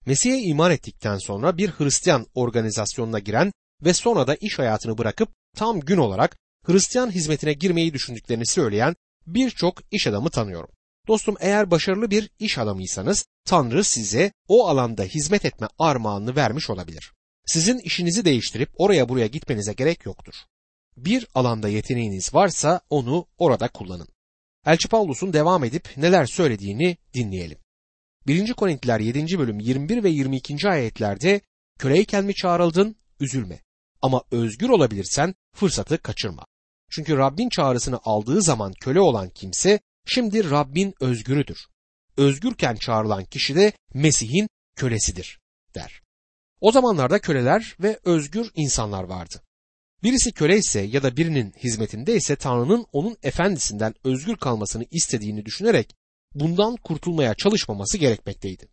Mesih'e 0.06 0.38
iman 0.40 0.72
ettikten 0.72 1.18
sonra 1.18 1.58
bir 1.58 1.70
Hristiyan 1.70 2.26
organizasyonuna 2.34 3.20
giren 3.20 3.52
ve 3.86 3.94
sonra 3.94 4.28
da 4.28 4.36
iş 4.36 4.60
hayatını 4.60 4.98
bırakıp 4.98 5.30
tam 5.56 5.80
gün 5.80 5.98
olarak 5.98 6.38
Hristiyan 6.66 7.12
hizmetine 7.12 7.54
girmeyi 7.54 7.94
düşündüklerini 7.94 8.46
söyleyen 8.46 8.96
birçok 9.28 9.82
iş 9.92 10.08
adamı 10.08 10.30
tanıyorum. 10.30 10.70
Dostum 11.08 11.36
eğer 11.40 11.72
başarılı 11.72 12.12
bir 12.12 12.30
iş 12.40 12.58
adamıysanız 12.58 13.26
Tanrı 13.46 13.84
size 13.84 14.32
o 14.48 14.68
alanda 14.68 15.04
hizmet 15.04 15.46
etme 15.46 15.68
armağanını 15.80 16.36
vermiş 16.36 16.70
olabilir. 16.70 17.14
Sizin 17.46 17.80
işinizi 17.80 18.26
değiştirip 18.26 18.70
oraya 18.76 19.10
buraya 19.10 19.28
gitmenize 19.28 19.74
gerek 19.74 20.06
yoktur. 20.06 20.34
Bir 20.98 21.28
alanda 21.36 21.70
yeteneğiniz 21.70 22.34
varsa 22.34 22.82
onu 22.90 23.28
orada 23.38 23.68
kullanın. 23.68 24.08
Elçi 24.66 24.88
Pavlus'un 24.88 25.34
devam 25.34 25.64
edip 25.64 25.98
neler 25.98 26.26
söylediğini 26.26 26.98
dinleyelim. 27.14 27.58
1. 28.28 28.54
Korintiler 28.54 29.00
7. 29.00 29.40
bölüm 29.40 29.60
21 29.60 30.04
ve 30.04 30.10
22. 30.10 30.70
ayetlerde 30.70 31.42
köleyken 31.80 32.26
mi 32.26 32.36
çağrıldın? 32.36 32.96
Üzülme. 33.20 33.62
Ama 34.02 34.24
özgür 34.32 34.70
olabilirsen 34.70 35.36
fırsatı 35.56 35.98
kaçırma. 35.98 36.46
Çünkü 36.90 37.18
Rabbin 37.18 37.50
çağrısını 37.50 38.00
aldığı 38.04 38.42
zaman 38.42 38.74
köle 38.82 39.00
olan 39.00 39.30
kimse 39.30 39.80
şimdi 40.06 40.50
Rabbin 40.50 40.94
özgürüdür. 41.00 41.58
Özgürken 42.18 42.76
çağrılan 42.76 43.26
kişi 43.26 43.56
de 43.56 43.74
Mesih'in 43.94 44.50
kölesidir 44.76 45.40
der. 45.76 46.01
O 46.62 46.72
zamanlarda 46.72 47.22
köleler 47.22 47.76
ve 47.80 48.00
özgür 48.04 48.52
insanlar 48.56 49.04
vardı. 49.04 49.42
Birisi 50.04 50.32
köle 50.32 50.58
ise 50.58 50.82
ya 50.82 51.04
da 51.04 51.18
birinin 51.18 51.54
hizmetinde 51.64 52.16
ise 52.16 52.36
Tanrı'nın 52.36 52.86
onun 52.92 53.18
efendisinden 53.24 53.94
özgür 54.04 54.36
kalmasını 54.36 54.86
istediğini 54.92 55.46
düşünerek 55.46 55.96
bundan 56.36 56.76
kurtulmaya 56.76 57.36
çalışmaması 57.36 57.98
gerekmekteydi. 57.98 58.68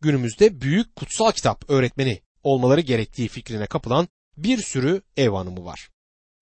Günümüzde 0.00 0.60
büyük 0.60 0.96
kutsal 0.96 1.32
kitap 1.32 1.70
öğretmeni 1.70 2.20
olmaları 2.42 2.80
gerektiği 2.80 3.28
fikrine 3.28 3.66
kapılan 3.66 4.08
bir 4.36 4.58
sürü 4.58 5.02
ev 5.16 5.30
hanımı 5.30 5.64
var. 5.64 5.88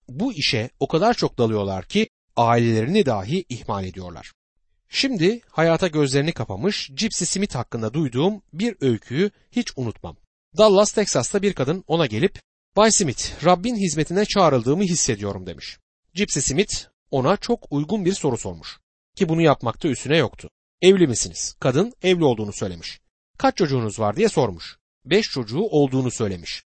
Bu 0.09 0.33
işe 0.33 0.69
o 0.79 0.87
kadar 0.87 1.13
çok 1.13 1.37
dalıyorlar 1.37 1.85
ki 1.85 2.09
ailelerini 2.35 3.05
dahi 3.05 3.45
ihmal 3.49 3.85
ediyorlar. 3.85 4.31
Şimdi 4.89 5.41
hayata 5.49 5.87
gözlerini 5.87 6.31
kapamış 6.31 6.89
Gypsy 6.93 7.25
Smith 7.25 7.55
hakkında 7.55 7.93
duyduğum 7.93 8.41
bir 8.53 8.75
öyküyü 8.81 9.31
hiç 9.51 9.67
unutmam. 9.75 10.17
Dallas, 10.57 10.91
Texas'ta 10.91 11.41
bir 11.41 11.53
kadın 11.53 11.83
ona 11.87 12.05
gelip 12.05 12.39
Bay 12.77 12.91
Smith, 12.91 13.45
Rabbin 13.45 13.75
hizmetine 13.75 14.25
çağrıldığımı 14.25 14.83
hissediyorum 14.83 15.45
demiş. 15.45 15.77
Gypsy 16.13 16.39
Smith 16.39 16.73
ona 17.11 17.37
çok 17.37 17.71
uygun 17.71 18.05
bir 18.05 18.13
soru 18.13 18.37
sormuş. 18.37 18.79
Ki 19.15 19.29
bunu 19.29 19.41
yapmakta 19.41 19.87
üstüne 19.87 20.17
yoktu. 20.17 20.49
Evli 20.81 21.07
misiniz? 21.07 21.55
Kadın 21.59 21.93
evli 22.01 22.23
olduğunu 22.23 22.53
söylemiş. 22.53 22.99
Kaç 23.37 23.57
çocuğunuz 23.57 23.99
var 23.99 24.15
diye 24.15 24.29
sormuş. 24.29 24.77
Beş 25.05 25.25
çocuğu 25.25 25.61
olduğunu 25.61 26.11
söylemiş. 26.11 26.63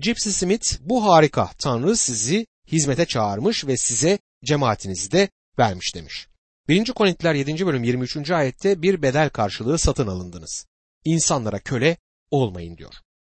Gypsy 0.00 0.30
Smith 0.30 0.78
bu 0.80 1.04
harika 1.04 1.50
Tanrı 1.58 1.96
sizi 1.96 2.46
hizmete 2.72 3.06
çağırmış 3.06 3.66
ve 3.66 3.76
size 3.76 4.18
cemaatinizi 4.44 5.12
de 5.12 5.28
vermiş 5.58 5.94
demiş. 5.94 6.28
1. 6.68 6.92
Korintiler 6.92 7.34
7. 7.34 7.66
bölüm 7.66 7.84
23. 7.84 8.30
ayette 8.30 8.82
bir 8.82 9.02
bedel 9.02 9.30
karşılığı 9.30 9.78
satın 9.78 10.06
alındınız. 10.06 10.66
İnsanlara 11.04 11.58
köle 11.60 11.96
olmayın 12.30 12.76
diyor. 12.76 12.94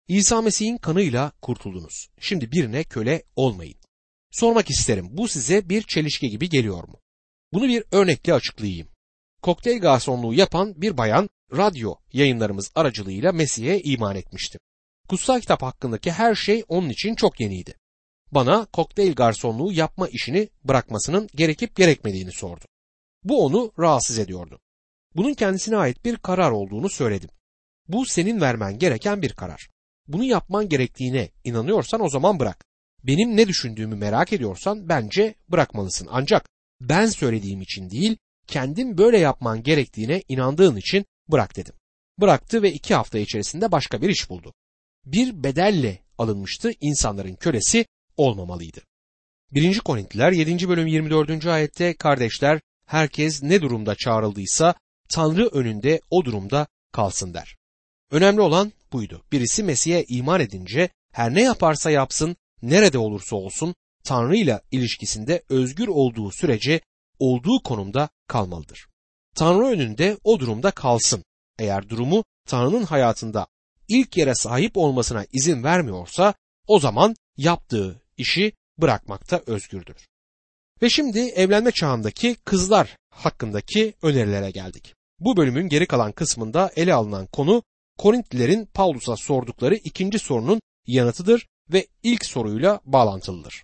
İsa 0.09 0.41
Mesih'in 0.41 0.77
kanıyla 0.77 1.31
kurtuldunuz. 1.41 2.09
Şimdi 2.19 2.51
birine 2.51 2.83
köle 2.83 3.23
olmayın. 3.35 3.75
Sormak 4.31 4.69
isterim 4.69 5.07
bu 5.11 5.27
size 5.27 5.69
bir 5.69 5.81
çelişki 5.81 6.29
gibi 6.29 6.49
geliyor 6.49 6.87
mu? 6.87 6.99
Bunu 7.53 7.67
bir 7.67 7.83
örnekle 7.91 8.33
açıklayayım. 8.33 8.87
Kokteyl 9.41 9.79
garsonluğu 9.79 10.33
yapan 10.33 10.81
bir 10.81 10.97
bayan 10.97 11.29
radyo 11.51 11.95
yayınlarımız 12.13 12.71
aracılığıyla 12.75 13.31
Mesih'e 13.31 13.81
iman 13.81 14.15
etmişti. 14.15 14.59
Kutsal 15.09 15.39
kitap 15.39 15.61
hakkındaki 15.61 16.11
her 16.11 16.35
şey 16.35 16.63
onun 16.67 16.89
için 16.89 17.15
çok 17.15 17.39
yeniydi. 17.39 17.75
Bana 18.31 18.65
kokteyl 18.65 19.13
garsonluğu 19.13 19.71
yapma 19.71 20.07
işini 20.07 20.49
bırakmasının 20.63 21.29
gerekip 21.35 21.75
gerekmediğini 21.75 22.31
sordu. 22.31 22.65
Bu 23.23 23.45
onu 23.45 23.71
rahatsız 23.79 24.19
ediyordu. 24.19 24.59
Bunun 25.15 25.33
kendisine 25.33 25.77
ait 25.77 26.05
bir 26.05 26.17
karar 26.17 26.51
olduğunu 26.51 26.89
söyledim. 26.89 27.29
Bu 27.87 28.05
senin 28.05 28.41
vermen 28.41 28.79
gereken 28.79 29.21
bir 29.21 29.33
karar. 29.33 29.69
Bunu 30.09 30.23
yapman 30.23 30.69
gerektiğine 30.69 31.29
inanıyorsan 31.43 32.01
o 32.01 32.09
zaman 32.09 32.39
bırak. 32.39 32.65
Benim 33.03 33.37
ne 33.37 33.47
düşündüğümü 33.47 33.95
merak 33.95 34.33
ediyorsan 34.33 34.89
bence 34.89 35.35
bırakmalısın. 35.49 36.07
Ancak 36.11 36.49
ben 36.81 37.05
söylediğim 37.05 37.61
için 37.61 37.89
değil, 37.89 38.17
kendin 38.47 38.97
böyle 38.97 39.19
yapman 39.19 39.63
gerektiğine 39.63 40.23
inandığın 40.27 40.75
için 40.75 41.05
bırak 41.31 41.55
dedim. 41.55 41.73
Bıraktı 42.21 42.61
ve 42.61 42.73
iki 42.73 42.95
hafta 42.95 43.19
içerisinde 43.19 43.71
başka 43.71 44.01
bir 44.01 44.09
iş 44.09 44.29
buldu. 44.29 44.53
Bir 45.05 45.43
bedelle 45.43 45.99
alınmıştı, 46.17 46.71
insanların 46.81 47.35
kölesi 47.35 47.85
olmamalıydı. 48.17 48.81
1. 49.51 49.79
Korintliler 49.79 50.31
7. 50.31 50.69
bölüm 50.69 50.87
24. 50.87 51.45
ayette 51.45 51.93
kardeşler 51.93 52.59
herkes 52.85 53.43
ne 53.43 53.61
durumda 53.61 53.95
çağrıldıysa 53.95 54.75
Tanrı 55.09 55.47
önünde 55.47 56.01
o 56.09 56.25
durumda 56.25 56.67
kalsın 56.91 57.33
der. 57.33 57.55
Önemli 58.11 58.41
olan 58.41 58.71
buydu. 58.93 59.23
Birisi 59.31 59.63
Mesih'e 59.63 60.03
iman 60.03 60.39
edince 60.39 60.89
her 61.11 61.33
ne 61.33 61.41
yaparsa 61.41 61.91
yapsın, 61.91 62.35
nerede 62.61 62.97
olursa 62.97 63.35
olsun 63.35 63.75
Tanrı 64.03 64.35
ile 64.35 64.61
ilişkisinde 64.71 65.43
özgür 65.49 65.87
olduğu 65.87 66.31
sürece 66.31 66.81
olduğu 67.19 67.63
konumda 67.63 68.09
kalmalıdır. 68.27 68.87
Tanrı 69.35 69.65
önünde 69.65 70.17
o 70.23 70.39
durumda 70.39 70.71
kalsın. 70.71 71.23
Eğer 71.59 71.89
durumu 71.89 72.23
Tanrı'nın 72.47 72.83
hayatında 72.83 73.47
ilk 73.87 74.17
yere 74.17 74.35
sahip 74.35 74.77
olmasına 74.77 75.25
izin 75.33 75.63
vermiyorsa 75.63 76.33
o 76.67 76.79
zaman 76.79 77.15
yaptığı 77.37 78.01
işi 78.17 78.53
bırakmakta 78.77 79.41
özgürdür. 79.47 80.07
Ve 80.81 80.89
şimdi 80.89 81.19
evlenme 81.19 81.71
çağındaki 81.71 82.35
kızlar 82.35 82.97
hakkındaki 83.09 83.93
önerilere 84.01 84.51
geldik. 84.51 84.95
Bu 85.19 85.37
bölümün 85.37 85.69
geri 85.69 85.85
kalan 85.85 86.11
kısmında 86.11 86.71
ele 86.75 86.93
alınan 86.93 87.27
konu 87.27 87.63
Korintlilerin 87.99 88.65
Paulus'a 88.65 89.15
sordukları 89.15 89.75
ikinci 89.75 90.19
sorunun 90.19 90.61
yanıtıdır 90.87 91.47
ve 91.73 91.87
ilk 92.03 92.25
soruyla 92.25 92.81
bağlantılıdır. 92.85 93.63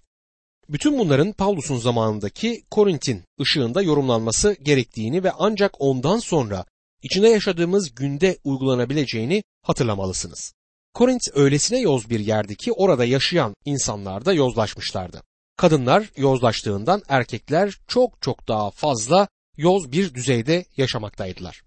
Bütün 0.70 1.00
bunların 1.00 1.32
Paulus'un 1.32 1.78
zamanındaki 1.78 2.64
Korint'in 2.72 3.24
ışığında 3.42 3.82
yorumlanması 3.82 4.58
gerektiğini 4.62 5.24
ve 5.24 5.32
ancak 5.32 5.82
ondan 5.82 6.20
sonra 6.20 6.66
içinde 7.04 7.30
yaşadığımız 7.30 7.96
günde 7.96 8.38
uygulanabileceğini 8.44 9.44
hatırlamalısınız. 9.62 10.54
Korint 10.94 11.22
öylesine 11.34 11.80
yoz 11.80 12.10
bir 12.10 12.20
yerdi 12.20 12.56
ki 12.56 12.72
orada 12.72 13.06
yaşayan 13.06 13.54
insanlar 13.66 14.26
da 14.26 14.34
yozlaşmışlardı. 14.34 15.22
Kadınlar 15.58 16.10
yozlaştığından 16.18 17.02
erkekler 17.08 17.80
çok 17.88 18.22
çok 18.22 18.48
daha 18.48 18.72
fazla 18.72 19.28
yoz 19.58 19.92
bir 19.92 20.14
düzeyde 20.14 20.66
yaşamaktaydılar. 20.78 21.62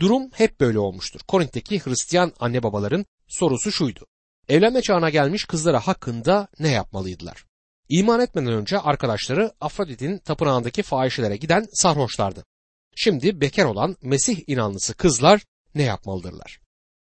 Durum 0.00 0.30
hep 0.32 0.60
böyle 0.60 0.78
olmuştur. 0.78 1.20
Korint'teki 1.28 1.80
Hristiyan 1.84 2.32
anne 2.40 2.62
babaların 2.62 3.06
sorusu 3.28 3.72
şuydu. 3.72 4.06
Evlenme 4.48 4.82
çağına 4.82 5.10
gelmiş 5.10 5.44
kızlara 5.44 5.80
hakkında 5.86 6.48
ne 6.58 6.70
yapmalıydılar? 6.70 7.44
İman 7.88 8.20
etmeden 8.20 8.52
önce 8.52 8.78
arkadaşları 8.78 9.52
Afrodit'in 9.60 10.18
tapınağındaki 10.18 10.82
fahişelere 10.82 11.36
giden 11.36 11.66
sarhoşlardı. 11.72 12.44
Şimdi 12.96 13.40
bekar 13.40 13.64
olan 13.64 13.96
Mesih 14.02 14.40
inanlısı 14.46 14.94
kızlar 14.94 15.42
ne 15.74 15.82
yapmalıdırlar? 15.82 16.60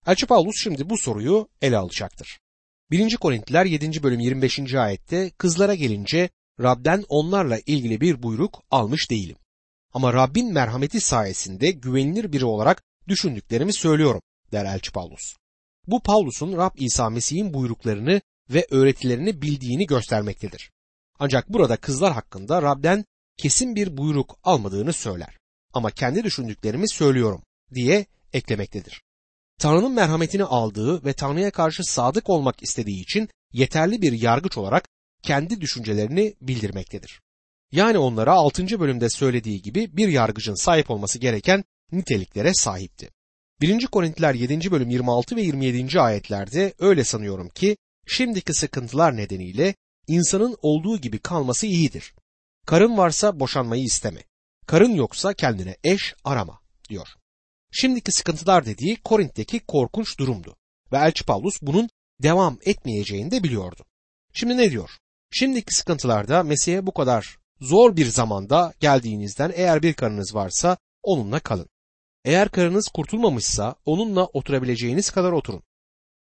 Elçi 0.08 0.26
Paulus 0.26 0.56
şimdi 0.64 0.90
bu 0.90 0.98
soruyu 0.98 1.50
ele 1.62 1.78
alacaktır. 1.78 2.40
1. 2.92 3.16
Korintliler 3.16 3.66
7. 3.66 4.04
bölüm 4.04 4.20
25. 4.20 4.76
ayette 4.76 5.30
kızlara 5.38 5.76
gelince 5.76 6.30
Rab'den 6.62 7.04
onlarla 7.10 7.60
ilgili 7.66 8.02
bir 8.02 8.24
buyruk 8.24 8.64
almış 8.72 9.12
değilim. 9.12 9.36
Ama 9.93 10.13
Rabbin 10.13 10.53
merhameti 10.53 11.01
sayesinde 11.01 11.72
güvenilir 11.72 12.31
biri 12.31 12.46
olarak 12.46 12.84
düşündüklerimi 13.08 13.74
söylüyorum 13.74 14.22
der 14.51 14.65
Elçi 14.65 14.91
Paulus. 14.91 15.36
Bu 15.88 16.01
Paulus'un 16.03 16.58
Rab 16.58 16.72
İsa 16.75 17.10
Mesih'in 17.10 17.53
buyruklarını 17.53 18.22
ve 18.50 18.67
öğretilerini 18.72 19.41
bildiğini 19.41 19.86
göstermektedir. 19.86 20.72
Ancak 21.19 21.50
burada 21.50 21.77
kızlar 21.77 22.13
hakkında 22.13 22.62
Rab'den 22.62 23.05
kesin 23.38 23.75
bir 23.75 23.98
buyruk 23.98 24.39
almadığını 24.43 24.93
söyler. 24.93 25.38
Ama 25.74 25.91
kendi 25.91 26.24
düşündüklerimi 26.24 26.89
söylüyorum 26.89 27.43
diye 27.74 28.05
eklemektedir. 28.34 29.01
Tanrı'nın 29.60 29.91
merhametini 29.91 30.43
aldığı 30.43 31.05
ve 31.05 31.13
Tanrı'ya 31.13 31.51
karşı 31.51 31.84
sadık 31.84 32.29
olmak 32.29 32.63
istediği 32.63 33.01
için 33.01 33.29
yeterli 33.53 34.01
bir 34.01 34.12
yargıç 34.12 34.58
olarak 34.58 34.88
kendi 35.24 35.62
düşüncelerini 35.62 36.36
bildirmektedir. 36.41 37.22
Yani 37.72 37.98
onlara 37.98 38.34
6. 38.34 38.80
bölümde 38.80 39.10
söylediği 39.10 39.62
gibi 39.62 39.98
bir 39.98 40.08
yargıcın 40.08 40.56
sahip 40.56 40.90
olması 40.90 41.20
gereken 41.20 41.64
niteliklere 41.92 42.54
sahipti. 42.54 43.10
1. 43.62 43.88
Korintiler 43.88 44.34
7. 44.34 44.72
bölüm 44.72 44.90
26 44.90 45.36
ve 45.36 45.42
27. 45.42 46.02
ayetlerde 46.02 46.74
öyle 46.80 47.04
sanıyorum 47.04 47.50
ki 47.50 47.78
şimdiki 48.08 48.54
sıkıntılar 48.54 49.18
nedeniyle 49.18 49.76
insanın 50.08 50.58
olduğu 50.62 50.98
gibi 50.98 51.20
kalması 51.20 51.68
iyidir. 51.68 52.14
Karın 52.66 52.98
varsa 52.98 53.40
boşanmayı 53.40 53.84
isteme. 53.84 54.24
Karın 54.68 54.94
yoksa 54.96 55.34
kendine 55.34 55.78
eş 55.84 56.16
arama 56.24 56.60
diyor. 56.90 57.08
Şimdiki 57.72 58.12
sıkıntılar 58.12 58.66
dediği 58.66 58.96
Korint'teki 59.04 59.60
korkunç 59.60 60.20
durumdu 60.20 60.56
ve 60.92 60.98
Elçi 60.98 61.26
Paulus 61.26 61.62
bunun 61.62 61.90
devam 62.24 62.58
etmeyeceğini 62.66 63.32
de 63.32 63.44
biliyordu. 63.44 63.86
Şimdi 64.34 64.58
ne 64.58 64.72
diyor? 64.72 64.90
Şimdiki 65.32 65.76
sıkıntılarda 65.76 66.44
Mesih'e 66.44 66.86
bu 66.86 66.94
kadar 66.94 67.38
zor 67.62 67.96
bir 67.96 68.06
zamanda 68.06 68.74
geldiğinizden 68.80 69.51
eğer 69.56 69.82
bir 69.82 69.94
karınız 69.94 70.36
varsa 70.36 70.78
onunla 71.04 71.39
kalın. 71.39 71.70
Eğer 72.25 72.50
karınız 72.50 72.88
kurtulmamışsa 72.88 73.75
onunla 73.86 74.25
oturabileceğiniz 74.25 75.10
kadar 75.10 75.32
oturun. 75.32 75.63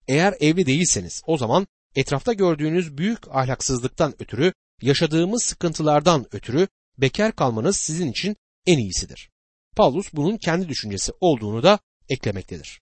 Eğer 0.09 0.35
evli 0.41 0.67
değilseniz 0.67 1.23
o 1.27 1.37
zaman 1.37 1.67
etrafta 1.95 2.33
gördüğünüz 2.33 2.99
büyük 2.99 3.29
ahlaksızlıktan 3.29 4.15
ötürü, 4.19 4.53
yaşadığımız 4.83 5.45
sıkıntılardan 5.45 6.27
ötürü 6.33 6.69
bekar 6.99 7.37
kalmanız 7.37 7.77
sizin 7.77 8.11
için 8.11 8.37
en 8.67 8.79
iyisidir. 8.79 9.31
Paulus 9.77 10.13
bunun 10.13 10.37
kendi 10.37 10.69
düşüncesi 10.69 11.13
olduğunu 11.21 11.63
da 11.63 11.79
eklemektedir. 12.09 12.81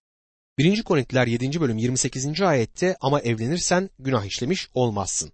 1. 0.57 0.83
Korintiler 0.83 1.27
7. 1.27 1.61
bölüm 1.61 1.77
28. 1.77 2.41
ayette 2.41 2.97
ama 3.01 3.21
evlenirsen 3.21 3.89
günah 3.99 4.25
işlemiş 4.25 4.69
olmazsın. 4.73 5.31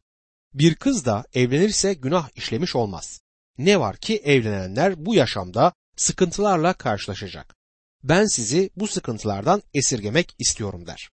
Bir 0.53 0.75
kız 0.75 1.05
da 1.05 1.25
evlenirse 1.33 1.93
günah 1.93 2.29
işlemiş 2.35 2.75
olmaz. 2.75 3.21
Ne 3.57 3.79
var 3.79 3.97
ki 3.97 4.17
evlenenler 4.17 5.05
bu 5.05 5.15
yaşamda 5.15 5.73
sıkıntılarla 5.95 6.73
karşılaşacak. 6.73 7.55
Ben 8.03 8.25
sizi 8.25 8.69
bu 8.75 8.87
sıkıntılardan 8.87 9.63
esirgemek 9.73 10.35
istiyorum 10.39 10.87
der. 10.87 11.09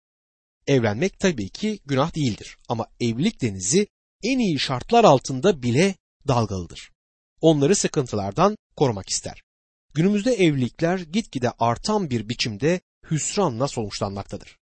Evlenmek 0.67 1.19
tabii 1.19 1.49
ki 1.49 1.79
günah 1.85 2.15
değildir 2.15 2.57
ama 2.69 2.87
evlilik 2.99 3.41
denizi 3.41 3.87
en 4.23 4.39
iyi 4.39 4.59
şartlar 4.59 5.03
altında 5.03 5.63
bile 5.63 5.95
dalgalıdır. 6.27 6.91
Onları 7.41 7.75
sıkıntılardan 7.75 8.57
korumak 8.75 9.09
ister. 9.09 9.41
Günümüzde 9.93 10.33
evlilikler 10.33 10.99
gitgide 10.99 11.51
artan 11.59 12.09
bir 12.09 12.29
biçimde 12.29 12.81
hüsranla 13.11 13.67
sonuçlanmaktadır. 13.67 14.57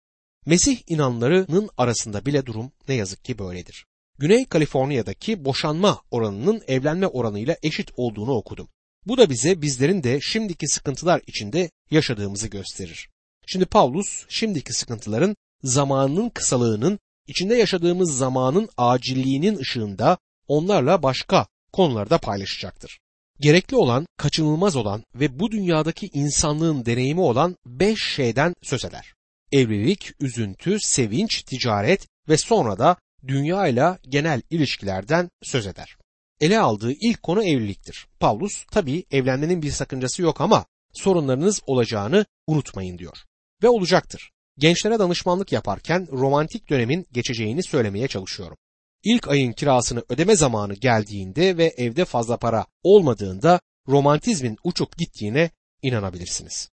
Mesih 0.46 0.82
inanlarının 0.86 1.70
arasında 1.76 2.26
bile 2.26 2.46
durum 2.46 2.72
ne 2.88 2.94
yazık 2.94 3.24
ki 3.24 3.38
böyledir. 3.38 3.86
Güney 4.20 4.44
Kaliforniya'daki 4.44 5.44
boşanma 5.44 6.02
oranının 6.10 6.62
evlenme 6.66 7.06
oranıyla 7.06 7.56
eşit 7.62 7.90
olduğunu 7.96 8.32
okudum. 8.32 8.68
Bu 9.06 9.18
da 9.18 9.30
bize 9.30 9.62
bizlerin 9.62 10.02
de 10.02 10.20
şimdiki 10.20 10.68
sıkıntılar 10.68 11.22
içinde 11.26 11.70
yaşadığımızı 11.90 12.48
gösterir. 12.48 13.08
Şimdi 13.46 13.64
Paulus 13.64 14.24
şimdiki 14.28 14.72
sıkıntıların 14.72 15.36
zamanının 15.62 16.28
kısalığının, 16.28 16.98
içinde 17.26 17.54
yaşadığımız 17.54 18.16
zamanın 18.16 18.68
acilliğinin 18.76 19.58
ışığında 19.58 20.18
onlarla 20.48 21.02
başka 21.02 21.46
konularda 21.72 22.18
paylaşacaktır. 22.18 22.98
Gerekli 23.40 23.76
olan, 23.76 24.06
kaçınılmaz 24.16 24.76
olan 24.76 25.04
ve 25.14 25.40
bu 25.40 25.50
dünyadaki 25.50 26.10
insanlığın 26.12 26.86
deneyimi 26.86 27.20
olan 27.20 27.56
beş 27.66 28.14
şeyden 28.14 28.54
söz 28.62 28.84
eder. 28.84 29.14
Evlilik, 29.52 30.12
üzüntü, 30.20 30.80
sevinç, 30.80 31.42
ticaret 31.42 32.06
ve 32.28 32.36
sonra 32.36 32.78
da 32.78 32.96
dünya 33.26 33.66
ile 33.66 33.98
genel 34.08 34.42
ilişkilerden 34.50 35.30
söz 35.42 35.66
eder. 35.66 35.96
Ele 36.40 36.60
aldığı 36.60 36.92
ilk 36.92 37.22
konu 37.22 37.44
evliliktir. 37.44 38.06
Paulus 38.20 38.64
tabi 38.66 39.04
evlenmenin 39.10 39.62
bir 39.62 39.70
sakıncası 39.70 40.22
yok 40.22 40.40
ama 40.40 40.66
sorunlarınız 40.92 41.60
olacağını 41.66 42.26
unutmayın 42.46 42.98
diyor. 42.98 43.16
Ve 43.62 43.68
olacaktır. 43.68 44.30
Gençlere 44.58 44.98
danışmanlık 44.98 45.52
yaparken 45.52 46.08
romantik 46.12 46.70
dönemin 46.70 47.06
geçeceğini 47.12 47.62
söylemeye 47.62 48.08
çalışıyorum. 48.08 48.56
İlk 49.04 49.28
ayın 49.28 49.52
kirasını 49.52 50.04
ödeme 50.08 50.36
zamanı 50.36 50.74
geldiğinde 50.74 51.56
ve 51.56 51.74
evde 51.76 52.04
fazla 52.04 52.36
para 52.36 52.66
olmadığında 52.82 53.60
romantizmin 53.88 54.56
uçup 54.64 54.96
gittiğine 54.96 55.50
inanabilirsiniz. 55.82 56.68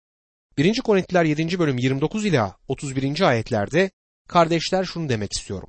1. 0.58 0.80
Korintiler 0.80 1.24
7. 1.24 1.58
bölüm 1.58 1.78
29 1.78 2.26
ila 2.26 2.56
31. 2.68 3.20
ayetlerde 3.20 3.90
kardeşler 4.28 4.84
şunu 4.84 5.08
demek 5.08 5.32
istiyorum. 5.32 5.68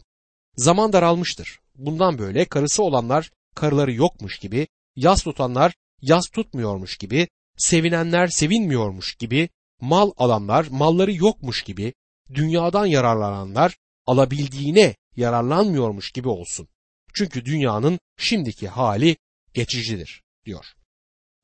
Zaman 0.58 0.94
daralmıştır. 0.94 1.60
Bundan 1.76 2.18
böyle 2.18 2.46
karısı 2.46 2.84
olanlar 2.84 3.32
karıları 3.56 3.94
yokmuş 3.94 4.40
gibi, 4.40 4.68
yas 4.96 5.24
tutanlar 5.24 5.74
yas 6.02 6.30
tutmuyormuş 6.30 6.98
gibi, 6.98 7.28
sevinenler 7.58 8.28
sevinmiyormuş 8.28 9.16
gibi, 9.16 9.50
mal 9.82 10.12
alanlar 10.18 10.68
malları 10.72 11.14
yokmuş 11.14 11.64
gibi, 11.64 11.94
dünyadan 12.34 12.86
yararlananlar 12.86 13.78
alabildiğine 14.06 14.96
yararlanmıyormuş 15.16 16.12
gibi 16.12 16.28
olsun. 16.30 16.68
Çünkü 17.14 17.46
dünyanın 17.46 18.00
şimdiki 18.18 18.68
hali 18.68 19.18
geçicidir 19.54 20.24
diyor. 20.46 20.66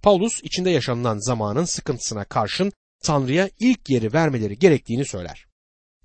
Paulus 0.04 0.44
içinde 0.44 0.70
yaşanılan 0.70 1.18
zamanın 1.18 1.66
sıkıntısına 1.66 2.26
karşın 2.26 2.72
Tanrı'ya 3.04 3.50
ilk 3.60 3.90
yeri 3.90 4.14
vermeleri 4.14 4.60
gerektiğini 4.60 5.06
söyler. 5.06 5.46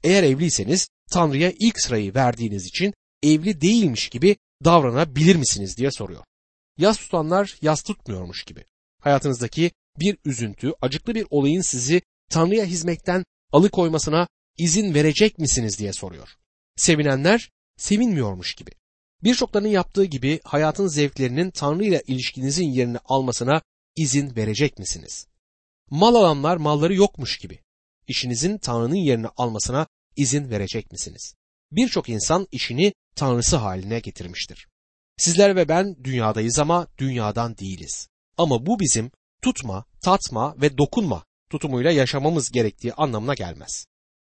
Eğer 0.04 0.22
evliyseniz 0.22 0.88
Tanrı'ya 1.10 1.52
ilk 1.58 1.80
sırayı 1.80 2.14
verdiğiniz 2.14 2.66
için 2.66 2.94
evli 3.22 3.60
değilmiş 3.60 4.08
gibi 4.08 4.36
davranabilir 4.64 5.36
misiniz 5.36 5.76
diye 5.76 5.90
soruyor. 5.90 6.24
Yas 6.78 6.98
tutanlar 6.98 7.56
yas 7.62 7.82
tutmuyormuş 7.82 8.44
gibi. 8.44 8.64
Hayatınızdaki 9.00 9.70
bir 10.00 10.18
üzüntü, 10.24 10.72
acıklı 10.80 11.14
bir 11.14 11.26
olayın 11.30 11.60
sizi 11.60 12.02
Tanrı'ya 12.30 12.64
hizmetten 12.64 13.24
alıkoymasına 13.52 14.28
izin 14.58 14.94
verecek 14.94 15.38
misiniz 15.38 15.78
diye 15.78 15.92
soruyor. 15.92 16.28
Sevinenler 16.76 17.50
sevinmiyormuş 17.76 18.54
gibi. 18.54 18.70
Birçoklarının 19.22 19.68
yaptığı 19.68 20.04
gibi 20.04 20.40
hayatın 20.44 20.86
zevklerinin 20.86 21.50
Tanrı 21.50 21.84
ile 21.84 22.02
ilişkinizin 22.06 22.64
yerini 22.64 22.98
almasına 23.04 23.62
izin 23.96 24.36
verecek 24.36 24.78
misiniz? 24.78 25.26
Mal 25.90 26.14
alanlar 26.14 26.56
malları 26.56 26.94
yokmuş 26.94 27.38
gibi. 27.38 27.58
İşinizin 28.08 28.58
Tanrı'nın 28.58 28.94
yerini 28.94 29.28
almasına 29.28 29.86
izin 30.16 30.50
verecek 30.50 30.92
misiniz? 30.92 31.34
Birçok 31.72 32.08
insan 32.08 32.46
işini 32.52 32.92
tanrısı 33.16 33.56
haline 33.56 34.00
getirmiştir. 34.00 34.66
Sizler 35.16 35.56
ve 35.56 35.68
ben 35.68 36.04
dünyadayız 36.04 36.58
ama 36.58 36.86
dünyadan 36.98 37.58
değiliz. 37.58 38.08
Ama 38.38 38.66
bu 38.66 38.80
bizim 38.80 39.10
tutma, 39.42 39.84
tatma 40.02 40.54
ve 40.60 40.78
dokunma 40.78 41.24
tutumuyla 41.50 41.90
yaşamamız 41.90 42.50
gerektiği 42.50 42.92
anlamına 42.92 43.34
gelmez. 43.34 43.86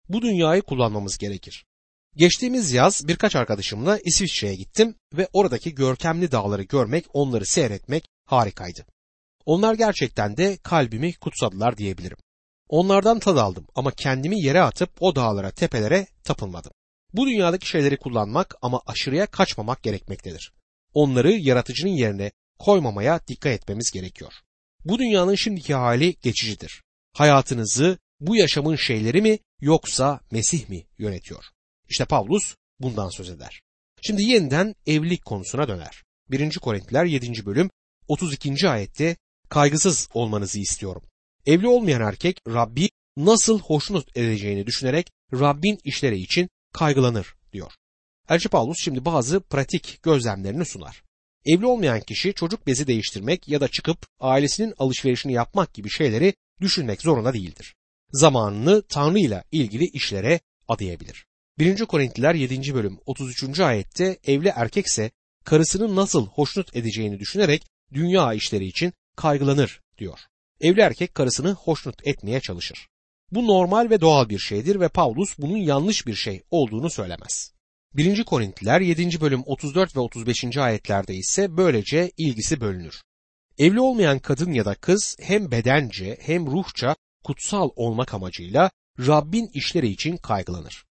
Bu 0.10 0.22
dünyayı 0.22 0.62
kullanmamız 0.62 1.18
gerekir. 1.18 1.66
Geçtiğimiz 2.16 2.72
yaz 2.72 3.08
birkaç 3.08 3.36
arkadaşımla 3.36 4.00
İsviçre'ye 4.06 4.56
gittim 4.56 4.96
ve 5.14 5.28
oradaki 5.34 5.76
görkemli 5.76 6.32
dağları 6.32 6.64
görmek, 6.64 7.06
onları 7.14 7.46
seyretmek 7.46 8.06
harikaydı. 8.26 8.86
Onlar 9.46 9.74
gerçekten 9.74 10.38
de 10.38 10.58
kalbimi 10.64 11.14
kutsadılar 11.14 11.78
diyebilirim. 11.78 12.18
Onlardan 12.70 13.20
tad 13.20 13.38
aldım 13.38 13.68
ama 13.76 13.92
kendimi 13.92 14.42
yere 14.42 14.62
atıp 14.62 14.90
o 15.00 15.16
dağlara, 15.16 15.52
tepelere 15.52 16.08
tapınmadım. 16.24 16.72
Bu 17.14 17.28
dünyadaki 17.28 17.68
şeyleri 17.68 17.98
kullanmak 17.98 18.56
ama 18.62 18.82
aşırıya 18.86 19.26
kaçmamak 19.26 19.84
gerekmektedir. 19.84 20.54
Onları 20.94 21.32
yaratıcının 21.32 21.92
yerine 21.92 22.32
koymamaya 22.60 23.20
dikkat 23.28 23.54
etmemiz 23.54 23.92
gerekiyor. 23.92 24.34
Bu 24.86 25.00
dünyanın 25.00 25.36
şimdiki 25.36 25.74
hali 25.74 26.16
geçicidir. 26.22 26.84
Hayatınızı 27.14 27.98
bu 28.20 28.36
yaşamın 28.36 28.76
şeyleri 28.76 29.22
mi 29.22 29.40
yoksa 29.62 30.20
Mesih 30.32 30.70
mi 30.70 30.86
yönetiyor? 30.98 31.46
İşte 31.90 32.06
Pavlus 32.06 32.56
bundan 32.80 33.10
söz 33.10 33.30
eder. 33.30 33.62
Şimdi 34.02 34.24
yeniden 34.24 34.76
evlilik 34.88 35.26
konusuna 35.26 35.68
döner. 35.68 36.04
1. 36.30 36.60
Korintiler 36.60 37.06
7. 37.06 37.46
bölüm 37.46 37.70
32. 38.08 38.70
ayette 38.70 39.18
kaygısız 39.50 40.10
olmanızı 40.14 40.60
istiyorum. 40.60 41.02
Evli 41.48 41.68
olmayan 41.68 42.02
erkek 42.02 42.42
Rabbi 42.48 42.90
nasıl 43.18 43.60
hoşnut 43.60 44.18
edeceğini 44.18 44.68
düşünerek 44.68 45.12
Rabbin 45.34 45.80
işleri 45.84 46.20
için 46.20 46.50
kaygılanır 46.74 47.36
diyor. 47.54 47.72
Elçi 48.30 48.50
Paulus 48.50 48.78
şimdi 48.80 49.06
bazı 49.06 49.40
pratik 49.40 50.00
gözlemlerini 50.04 50.66
sunar. 50.66 51.04
Evli 51.46 51.66
olmayan 51.66 52.02
kişi 52.02 52.34
çocuk 52.34 52.68
bezi 52.68 52.88
değiştirmek 52.88 53.48
ya 53.48 53.62
da 53.62 53.68
çıkıp 53.68 54.08
ailesinin 54.20 54.74
alışverişini 54.78 55.34
yapmak 55.34 55.74
gibi 55.74 55.90
şeyleri 55.90 56.34
düşünmek 56.62 57.02
zorunda 57.02 57.34
değildir. 57.34 57.76
Zamanını 58.12 58.82
Tanrı 58.82 59.20
ile 59.20 59.44
ilgili 59.52 59.86
işlere 59.86 60.40
adayabilir. 60.68 61.26
1. 61.60 61.86
Korintliler 61.86 62.36
7. 62.36 62.74
bölüm 62.74 63.00
33. 63.06 63.60
ayette 63.60 64.20
evli 64.26 64.48
erkekse 64.56 65.12
karısının 65.46 65.96
nasıl 65.96 66.28
hoşnut 66.28 66.76
edeceğini 66.76 67.20
düşünerek 67.20 67.68
dünya 67.94 68.34
işleri 68.34 68.66
için 68.66 68.94
kaygılanır 69.16 69.82
diyor. 69.98 70.20
Evli 70.62 70.82
erkek 70.82 71.16
karısını 71.16 71.52
hoşnut 71.52 72.08
etmeye 72.08 72.40
çalışır. 72.40 72.88
Bu 73.32 73.48
normal 73.48 73.90
ve 73.90 74.02
doğal 74.02 74.30
bir 74.30 74.40
şeydir 74.40 74.80
ve 74.80 74.90
Paulus 74.90 75.38
bunun 75.38 75.58
yanlış 75.58 76.08
bir 76.08 76.16
şey 76.16 76.44
olduğunu 76.52 76.90
söylemez. 76.90 77.54
1. 77.94 78.24
Korintliler 78.24 78.82
7. 78.82 79.22
bölüm 79.22 79.44
34 79.46 79.96
ve 79.96 80.00
35. 80.00 80.58
ayetlerde 80.58 81.16
ise 81.16 81.58
böylece 81.58 82.12
ilgisi 82.18 82.62
bölünür. 82.62 83.02
Evli 83.58 83.80
olmayan 83.80 84.20
kadın 84.20 84.54
ya 84.54 84.66
da 84.66 84.76
kız 84.76 85.16
hem 85.20 85.52
bedence 85.52 86.18
hem 86.22 86.48
ruhça 86.48 86.96
kutsal 87.24 87.70
olmak 87.76 88.14
amacıyla 88.14 88.72
Rabbin 89.00 89.50
işleri 89.54 89.88
için 89.88 90.18
kaygılanır. 90.18 90.86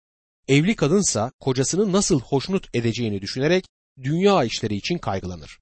Evli 0.48 0.76
kadınsa 0.76 1.32
kocasını 1.40 1.92
nasıl 1.92 2.20
hoşnut 2.20 2.76
edeceğini 2.76 3.22
düşünerek 3.22 3.66
dünya 4.04 4.44
işleri 4.44 4.76
için 4.76 4.98
kaygılanır. 4.98 5.60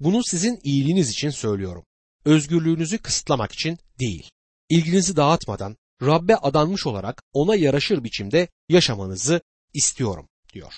Bunu 0.00 0.24
sizin 0.24 0.60
iyiliğiniz 0.62 1.10
için 1.10 1.30
söylüyorum. 1.30 1.84
Özgürlüğünüzü 2.26 2.98
kısıtlamak 2.98 3.52
için 3.52 3.78
değil. 4.00 4.30
İlginizi 4.68 5.16
dağıtmadan 5.16 5.76
Rabbe 6.02 6.36
adanmış 6.36 6.86
olarak 6.86 7.22
ona 7.32 7.56
yaraşır 7.56 8.04
biçimde 8.04 8.48
yaşamanızı 8.68 9.40
istiyorum 9.74 10.28
diyor. 10.52 10.72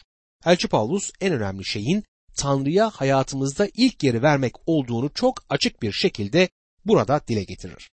Elçi 0.44 0.68
Paulus 0.68 1.10
en 1.20 1.32
önemli 1.32 1.64
şeyin 1.64 2.04
Tanrı'ya 2.36 2.90
hayatımızda 2.90 3.68
ilk 3.74 4.02
yeri 4.04 4.22
vermek 4.22 4.54
olduğunu 4.66 5.10
çok 5.14 5.44
açık 5.48 5.82
bir 5.82 5.92
şekilde 5.92 6.48
burada 6.84 7.20
dile 7.28 7.44
getirir. 7.44 7.90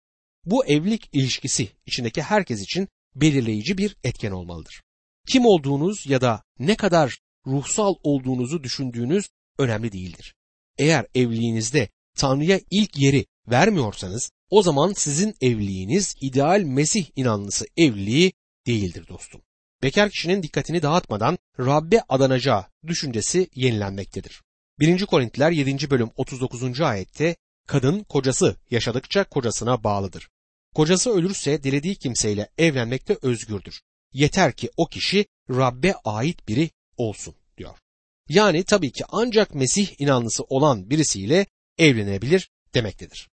Bu 0.45 0.65
evlilik 0.65 1.09
ilişkisi 1.13 1.69
içindeki 1.85 2.21
herkes 2.21 2.61
için 2.61 2.87
belirleyici 3.15 3.77
bir 3.77 3.95
etken 4.03 4.31
olmalıdır. 4.31 4.81
Kim 5.27 5.45
olduğunuz 5.45 6.05
ya 6.07 6.21
da 6.21 6.43
ne 6.59 6.75
kadar 6.75 7.19
ruhsal 7.47 7.95
olduğunuzu 8.03 8.63
düşündüğünüz 8.63 9.29
önemli 9.57 9.91
değildir. 9.91 10.35
Eğer 10.77 11.05
evliliğinizde 11.15 11.89
Tanrı'ya 12.15 12.59
ilk 12.71 12.97
yeri 12.97 13.25
vermiyorsanız 13.49 14.31
o 14.49 14.61
zaman 14.63 14.93
sizin 14.93 15.35
evliliğiniz 15.41 16.15
ideal 16.21 16.61
Mesih 16.61 17.05
inanlısı 17.15 17.65
evliliği 17.77 18.33
değildir 18.67 19.07
dostum. 19.07 19.41
Bekar 19.83 20.09
kişinin 20.09 20.43
dikkatini 20.43 20.81
dağıtmadan 20.81 21.37
Rabbe 21.59 22.01
adanacağı 22.09 22.65
düşüncesi 22.87 23.49
yenilenmektedir. 23.55 24.41
1. 24.79 25.05
Korintiler 25.05 25.51
7. 25.51 25.89
bölüm 25.89 26.09
39. 26.15 26.81
ayette 26.81 27.35
kadın 27.67 28.03
kocası 28.03 28.55
yaşadıkça 28.71 29.23
kocasına 29.23 29.83
bağlıdır. 29.83 30.29
Kocası 30.75 31.09
ölürse 31.09 31.63
dilediği 31.63 31.95
kimseyle 31.95 32.49
evlenmekte 32.57 33.17
özgürdür. 33.21 33.81
Yeter 34.13 34.53
ki 34.53 34.69
o 34.77 34.85
kişi 34.85 35.25
Rabbe 35.49 35.93
ait 35.93 36.47
biri 36.47 36.69
olsun 36.97 37.35
diyor. 37.57 37.77
Yani 38.29 38.63
tabii 38.63 38.91
ki 38.91 39.03
ancak 39.09 39.55
Mesih 39.55 40.01
inanlısı 40.01 40.43
olan 40.43 40.89
birisiyle 40.89 41.45
evlenebilir 41.77 42.49
demektedir. 42.73 43.29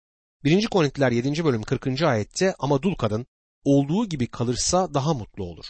1. 0.44 0.66
Korintiler 0.66 1.12
7. 1.12 1.44
bölüm 1.44 1.62
40. 1.62 2.02
ayette 2.02 2.54
ama 2.58 2.82
dul 2.82 2.94
kadın 2.94 3.26
olduğu 3.64 4.08
gibi 4.08 4.26
kalırsa 4.26 4.94
daha 4.94 5.14
mutlu 5.14 5.44
olur. 5.44 5.64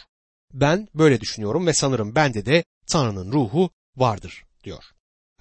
Ben 0.53 0.87
böyle 0.95 1.21
düşünüyorum 1.21 1.67
ve 1.67 1.73
sanırım 1.73 2.15
bende 2.15 2.45
de 2.45 2.63
Tanrı'nın 2.87 3.31
ruhu 3.31 3.69
vardır 3.95 4.43
diyor. 4.63 4.83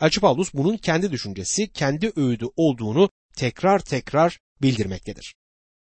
Elçi 0.01 0.21
Paulus 0.21 0.55
bunun 0.55 0.77
kendi 0.77 1.13
düşüncesi, 1.13 1.73
kendi 1.73 2.13
öğüdü 2.17 2.47
olduğunu 2.57 3.11
tekrar 3.37 3.79
tekrar 3.79 4.39
bildirmektedir. 4.63 5.35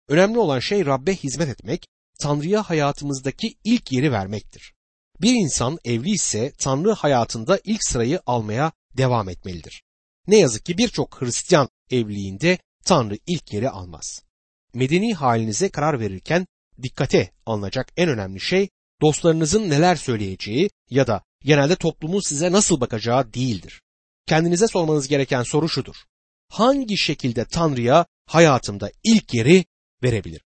Önemli 0.07 0.39
olan 0.39 0.59
şey 0.59 0.85
Rabbe 0.85 1.15
hizmet 1.15 1.49
etmek, 1.49 1.87
Tanrı'ya 2.19 2.63
hayatımızdaki 2.63 3.55
ilk 3.63 3.91
yeri 3.91 4.11
vermektir. 4.11 4.73
Bir 5.21 5.33
insan 5.33 5.77
evli 5.85 6.09
ise 6.09 6.51
Tanrı 6.57 6.91
hayatında 6.91 7.59
ilk 7.63 7.83
sırayı 7.83 8.19
almaya 8.25 8.71
devam 8.97 9.29
etmelidir. 9.29 9.83
Ne 10.27 10.37
yazık 10.37 10.65
ki 10.65 10.77
birçok 10.77 11.21
Hristiyan 11.21 11.69
evliliğinde 11.89 12.57
Tanrı 12.85 13.17
ilk 13.27 13.53
yeri 13.53 13.69
almaz. 13.69 14.23
Medeni 14.73 15.13
halinize 15.13 15.69
karar 15.69 15.99
verirken 15.99 16.47
dikkate 16.81 17.31
alınacak 17.45 17.91
en 17.97 18.09
önemli 18.09 18.39
şey 18.39 18.69
dostlarınızın 19.01 19.69
neler 19.69 19.95
söyleyeceği 19.95 20.69
ya 20.89 21.07
da 21.07 21.23
genelde 21.43 21.75
toplumun 21.75 22.19
size 22.19 22.51
nasıl 22.51 22.81
bakacağı 22.81 23.33
değildir. 23.33 23.81
Kendinize 24.25 24.67
sormanız 24.67 25.07
gereken 25.07 25.43
soru 25.43 25.69
şudur. 25.69 25.95
Hangi 26.49 26.97
şekilde 26.97 27.45
Tanrı'ya 27.45 28.05
hayatımda 28.25 28.91
ilk 29.03 29.33
yeri 29.33 29.65
verebilirim? 30.03 30.45